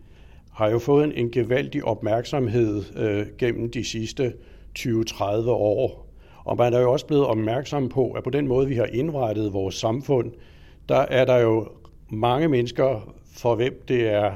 har 0.53 0.71
jo 0.71 0.79
fået 0.79 1.05
en, 1.05 1.12
en 1.12 1.31
gevaldig 1.31 1.85
opmærksomhed 1.85 2.83
øh, 2.97 3.27
gennem 3.38 3.71
de 3.71 3.85
sidste 3.85 4.33
20-30 4.79 5.25
år. 5.49 6.09
Og 6.45 6.57
man 6.57 6.73
er 6.73 6.81
jo 6.81 6.93
også 6.93 7.07
blevet 7.07 7.27
opmærksom 7.27 7.88
på, 7.88 8.11
at 8.11 8.25
på 8.25 8.31
den 8.31 8.49
måde, 8.49 8.69
vi 8.69 8.75
har 8.75 8.85
indrettet 8.85 9.53
vores 9.53 9.75
samfund, 9.75 10.33
der 10.88 10.97
er 10.97 11.25
der 11.25 11.38
jo 11.38 11.69
mange 12.09 12.49
mennesker, 12.49 13.15
for 13.37 13.55
hvem 13.55 13.83
det 13.88 14.09
er 14.09 14.33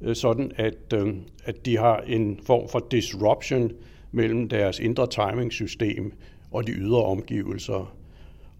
øh, 0.00 0.16
sådan, 0.16 0.52
at, 0.56 0.92
øh, 0.94 1.14
at 1.44 1.66
de 1.66 1.78
har 1.78 1.98
en 2.06 2.40
form 2.46 2.68
for 2.68 2.86
disruption 2.90 3.70
mellem 4.12 4.48
deres 4.48 4.78
indre 4.78 5.06
timing-system 5.06 6.12
og 6.52 6.66
de 6.66 6.72
ydre 6.72 7.04
omgivelser. 7.04 7.94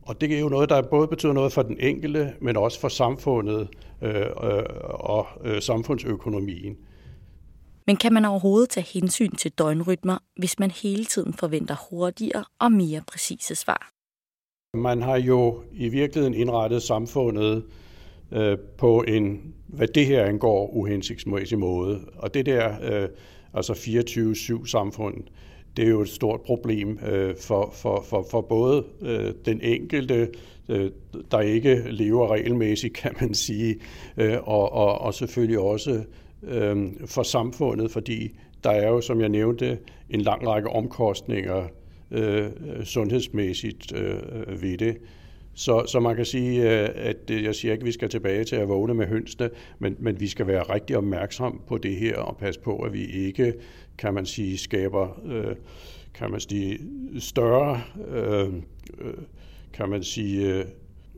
Og 0.02 0.20
det 0.20 0.36
er 0.36 0.40
jo 0.40 0.48
noget, 0.48 0.68
der 0.68 0.82
både 0.82 1.08
betyder 1.08 1.32
noget 1.32 1.52
for 1.52 1.62
den 1.62 1.76
enkelte, 1.80 2.32
men 2.40 2.56
også 2.56 2.80
for 2.80 2.88
samfundet 2.88 3.68
øh, 4.02 4.20
øh, 4.20 4.62
og 4.90 5.26
øh, 5.44 5.62
samfundsøkonomien. 5.62 6.76
Men 7.86 7.96
kan 7.96 8.12
man 8.12 8.24
overhovedet 8.24 8.70
tage 8.70 8.86
hensyn 8.94 9.30
til 9.30 9.50
døgnrytmer, 9.50 10.18
hvis 10.36 10.58
man 10.58 10.70
hele 10.70 11.04
tiden 11.04 11.32
forventer 11.32 11.76
hurtigere 11.90 12.44
og 12.58 12.72
mere 12.72 13.02
præcise 13.06 13.54
svar? 13.54 13.90
Man 14.76 15.02
har 15.02 15.16
jo 15.16 15.62
i 15.72 15.88
virkeligheden 15.88 16.34
indrettet 16.34 16.82
samfundet 16.82 17.64
øh, 18.32 18.58
på 18.78 19.04
en, 19.08 19.54
hvad 19.66 19.88
det 19.88 20.06
her 20.06 20.24
angår, 20.24 20.66
uhensigtsmæssig 20.66 21.58
måde. 21.58 22.00
Og 22.16 22.34
det 22.34 22.46
der, 22.46 22.74
øh, 22.82 23.08
altså 23.54 23.72
24-7 23.72 24.66
samfund, 24.66 25.14
det 25.76 25.84
er 25.84 25.88
jo 25.90 26.00
et 26.00 26.08
stort 26.08 26.40
problem 26.40 26.98
øh, 27.06 27.36
for, 27.36 27.70
for, 27.74 28.04
for, 28.08 28.26
for 28.30 28.40
både 28.40 28.84
øh, 29.02 29.34
den 29.44 29.60
enkelte, 29.60 30.28
øh, 30.68 30.90
der 31.30 31.40
ikke 31.40 31.82
lever 31.90 32.32
regelmæssigt, 32.32 32.94
kan 33.02 33.12
man 33.20 33.34
sige, 33.34 33.76
øh, 34.16 34.38
og, 34.42 34.72
og, 34.72 34.98
og 34.98 35.14
selvfølgelig 35.14 35.58
også 35.58 36.04
øh, 36.42 36.92
for 37.06 37.22
samfundet, 37.22 37.90
fordi 37.90 38.36
der 38.64 38.70
er 38.70 38.88
jo, 38.88 39.00
som 39.00 39.20
jeg 39.20 39.28
nævnte, 39.28 39.78
en 40.10 40.20
lang 40.20 40.46
række 40.46 40.70
omkostninger 40.70 41.64
øh, 42.10 42.50
sundhedsmæssigt 42.84 43.92
øh, 43.96 44.62
ved 44.62 44.78
det. 44.78 44.96
Så, 45.54 45.84
så 45.86 46.00
man 46.00 46.16
kan 46.16 46.24
sige, 46.24 46.82
øh, 46.82 46.88
at 46.94 47.30
øh, 47.30 47.44
jeg 47.44 47.54
siger 47.54 47.72
ikke, 47.72 47.82
at 47.82 47.86
vi 47.86 47.92
skal 47.92 48.08
tilbage 48.08 48.44
til 48.44 48.56
at 48.56 48.68
vågne 48.68 48.94
med 48.94 49.06
hønsene, 49.06 49.50
men, 49.78 49.96
men 49.98 50.20
vi 50.20 50.28
skal 50.28 50.46
være 50.46 50.62
rigtig 50.62 50.96
opmærksom 50.96 51.62
på 51.66 51.78
det 51.78 51.96
her 51.96 52.18
og 52.18 52.36
passe 52.36 52.60
på, 52.60 52.76
at 52.76 52.92
vi 52.92 53.04
ikke, 53.04 53.54
kan 53.98 54.14
man 54.14 54.26
sige, 54.26 54.58
skaber 54.58 55.20
øh, 55.24 55.56
kan 56.14 56.30
man 56.30 56.40
sige, 56.40 56.78
større 57.18 57.82
øh, 58.08 58.48
øh 59.00 59.14
kan 59.72 59.88
man 59.88 60.02
sige, 60.02 60.64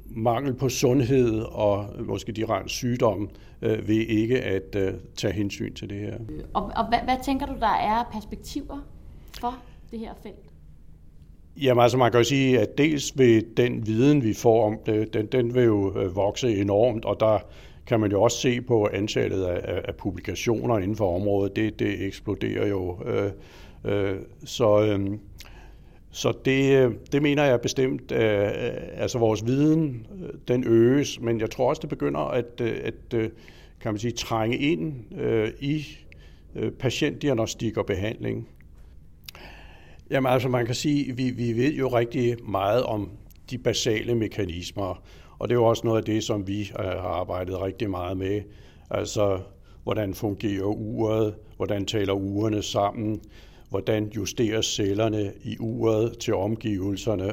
mangel 0.07 0.55
på 0.55 0.69
sundhed 0.69 1.41
og 1.41 1.89
måske 1.99 2.33
direkte 2.33 2.69
sygdom 2.69 3.31
øh, 3.63 3.89
ved 3.89 3.97
ikke 3.97 4.43
at 4.43 4.77
øh, 4.77 4.95
tage 5.17 5.33
hensyn 5.33 5.75
til 5.75 5.91
det 5.91 5.99
her. 5.99 6.19
Og, 6.55 6.73
og 6.77 6.89
hvad, 6.89 6.99
hvad 7.05 7.17
tænker 7.25 7.47
du, 7.47 7.55
der 7.61 7.75
er 7.75 8.05
perspektiver 8.13 8.79
for 9.41 9.59
det 9.91 9.99
her 9.99 10.15
felt? 10.23 10.54
Jamen 11.63 11.83
altså 11.83 11.99
man 11.99 12.11
kan 12.11 12.21
jo 12.21 12.25
sige, 12.25 12.61
at 12.61 12.79
dels 12.79 13.19
vil 13.19 13.45
den 13.57 13.87
viden, 13.87 14.23
vi 14.23 14.35
får 14.35 14.67
om 14.67 14.79
det, 14.87 15.15
den, 15.15 15.27
den 15.27 15.55
vil 15.55 15.65
jo 15.65 15.99
øh, 15.99 16.17
vokse 16.17 16.57
enormt, 16.57 17.05
og 17.05 17.21
der 17.21 17.39
kan 17.87 18.01
man 18.01 18.11
jo 18.11 18.23
også 18.23 18.39
se 18.39 18.61
på 18.61 18.89
antallet 18.93 19.45
af, 19.45 19.83
af 19.85 19.95
publikationer 19.95 20.79
inden 20.79 20.97
for 20.97 21.17
området. 21.17 21.57
Det, 21.57 21.79
det 21.79 22.07
eksploderer 22.07 22.67
jo. 22.67 22.99
Øh, 23.07 23.31
øh, 23.85 24.17
så 24.45 24.83
øh, 24.83 25.19
så 26.11 26.33
det, 26.45 26.77
øh, 26.77 26.93
det 27.13 27.23
mener 27.23 27.45
jeg 27.45 27.61
bestemt, 27.61 28.13
øh, 28.13 28.51
altså 28.97 29.19
vores 29.19 29.47
viden, 29.47 30.07
den 30.49 30.65
øges, 30.67 31.21
men 31.21 31.41
jeg 31.41 31.51
tror 31.51 31.69
også, 31.69 31.81
det 31.81 31.89
begynder 31.89 32.21
at, 32.21 32.61
at 32.61 32.95
kan 33.81 33.93
man 33.93 33.99
sige, 33.99 34.13
trænge 34.13 34.57
ind 34.57 34.95
i 35.61 35.87
patientdiagnostik 36.79 37.77
og 37.77 37.87
behandling. 37.87 38.49
Jamen 40.11 40.33
altså, 40.33 40.49
man 40.49 40.67
kan 40.67 40.75
sige, 40.75 41.17
vi, 41.17 41.31
vi 41.31 41.53
ved 41.53 41.73
jo 41.73 41.89
rigtig 41.89 42.37
meget 42.51 42.83
om 42.83 43.11
de 43.51 43.59
basale 43.59 44.15
mekanismer, 44.15 45.03
og 45.39 45.49
det 45.49 45.55
er 45.55 45.59
jo 45.59 45.65
også 45.65 45.83
noget 45.87 45.99
af 45.99 46.05
det, 46.05 46.25
som 46.25 46.49
vi 46.49 46.61
øh, 46.61 46.85
har 46.85 47.09
arbejdet 47.09 47.61
rigtig 47.61 47.91
meget 47.91 48.17
med. 48.17 48.43
Altså, 48.91 49.41
hvordan 49.83 50.15
fungerer 50.15 50.65
uret, 50.65 51.35
hvordan 51.57 51.87
taler 51.87 52.13
ugerne 52.13 52.63
sammen, 52.63 53.21
hvordan 53.71 54.09
justeres 54.17 54.67
cellerne 54.67 55.33
i 55.45 55.57
uret 55.61 56.19
til 56.19 56.35
omgivelserne, 56.35 57.33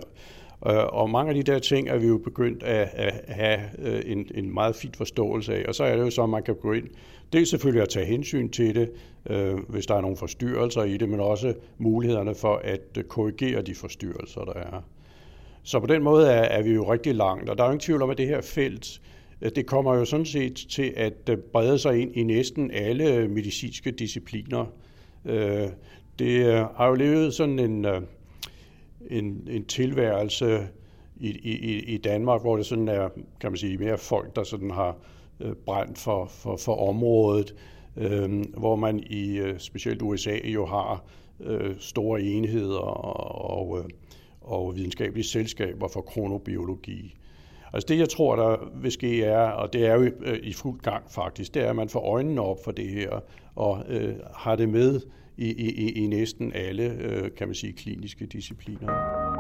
Øh, 0.68 0.86
og 0.86 1.10
mange 1.10 1.30
af 1.30 1.36
de 1.36 1.52
der 1.52 1.60
ting 1.60 1.90
er 1.90 1.98
vi 1.98 2.08
jo 2.08 2.18
begyndt 2.18 2.64
at, 2.64 2.90
at 2.94 3.14
have 3.28 3.60
øh, 3.80 4.02
en, 4.06 4.28
en 4.36 4.54
meget 4.54 4.76
fin 4.76 4.94
forståelse 4.98 5.56
af. 5.56 5.66
Og 5.68 5.76
så 5.76 5.84
er 5.84 5.96
det 5.96 6.04
jo 6.04 6.10
så, 6.10 6.24
at 6.24 6.30
man 6.30 6.44
kan 6.44 6.56
gå 6.56 6.74
ind, 6.74 6.88
det 7.34 7.42
er 7.42 7.46
selvfølgelig 7.46 7.82
at 7.82 7.90
tage 7.90 8.06
hensyn 8.06 8.50
til 8.50 8.76
det, 8.76 8.92
øh, 9.30 9.54
hvis 9.70 9.86
der 9.86 9.96
er 9.96 10.02
nogle 10.02 10.18
forstyrrelser 10.18 10.84
i 10.84 10.98
det, 10.98 11.10
men 11.10 11.20
også 11.20 11.54
mulighederne 11.78 12.36
for 12.36 12.62
at 12.64 13.08
korrigere 13.08 13.62
de 13.62 13.76
forstyrrelser, 13.76 14.42
der 14.42 14.54
er. 14.54 14.84
Så 15.64 15.80
på 15.80 15.86
den 15.86 16.04
måde 16.04 16.28
er, 16.28 16.42
er 16.42 16.62
vi 16.62 16.74
jo 16.74 16.92
rigtig 16.92 17.16
langt, 17.16 17.50
og 17.50 17.58
der 17.58 17.64
er 17.64 17.68
jo 17.68 17.72
ingen 17.72 17.80
tvivl 17.80 18.02
om, 18.02 18.10
at 18.10 18.18
det 18.18 18.28
her 18.28 18.42
felt, 18.42 19.02
det 19.56 19.66
kommer 19.66 19.96
jo 19.96 20.06
sådan 20.06 20.26
set 20.26 20.56
til 20.70 20.94
at 20.96 21.30
brede 21.54 21.80
sig 21.80 22.02
ind 22.02 22.16
i 22.16 22.24
næsten 22.24 22.72
alle 22.72 23.28
medicinske 23.28 23.92
discipliner. 23.92 24.66
Det 26.20 26.46
har 26.76 26.88
jo 26.88 26.94
levet 26.94 27.34
sådan 27.34 27.60
en, 27.60 27.86
en, 29.10 29.48
en 29.52 29.66
tilværelse 29.66 30.68
i, 31.18 31.30
i, 31.30 31.80
i 31.80 31.98
Danmark, 31.98 32.42
hvor 32.42 32.58
det 32.58 32.66
sådan 32.66 32.88
er, 32.88 33.10
kan 33.40 33.52
man 33.52 33.58
sige, 33.58 33.78
mere 33.78 33.98
folk, 33.98 34.36
der 34.36 34.44
sådan 34.44 34.72
har 34.72 34.98
øh, 35.40 35.54
brændt 35.66 35.98
for, 35.98 36.26
for, 36.26 36.58
for 36.58 36.90
området, 36.90 37.56
øhm, 37.98 38.54
hvor 38.58 38.76
man 38.76 39.00
i 39.00 39.38
øh, 39.38 39.60
specielt 39.60 40.02
USA 40.02 40.38
jo 40.44 40.66
har 40.66 41.04
øh, 41.40 41.76
store 41.80 42.22
enheder 42.22 42.80
og, 42.80 43.70
og 43.70 43.86
og 44.42 44.76
videnskabelige 44.76 45.24
selskaber 45.24 45.88
for 45.88 46.02
kronobiologi. 46.02 47.16
Altså 47.74 47.88
det, 47.88 48.00
jeg 48.00 48.10
tror, 48.10 48.36
der 48.36 48.58
vil 48.82 48.92
ske 48.92 49.24
er, 49.24 49.42
og 49.42 49.74
det 49.74 49.86
er 49.86 49.94
jo 49.94 50.12
i 50.44 50.54
fuld 50.54 50.80
gang 50.80 51.04
faktisk, 51.12 51.54
det 51.54 51.64
er, 51.64 51.70
at 51.70 51.76
man 51.76 51.90
får 51.90 52.00
øjnene 52.00 52.42
op 52.42 52.64
for 52.64 52.72
det 52.72 52.90
her, 52.90 53.20
og 53.56 53.84
øh, 53.90 54.16
har 54.36 54.56
det 54.56 54.70
med 54.70 55.02
i, 55.42 55.52
i, 55.52 56.04
i 56.04 56.08
næsten 56.08 56.52
alle, 56.54 56.98
øh, 57.00 57.32
kan 57.38 57.48
man 57.48 57.56
sige, 57.56 57.74
kliniske 57.74 58.26
discipliner. 58.26 59.31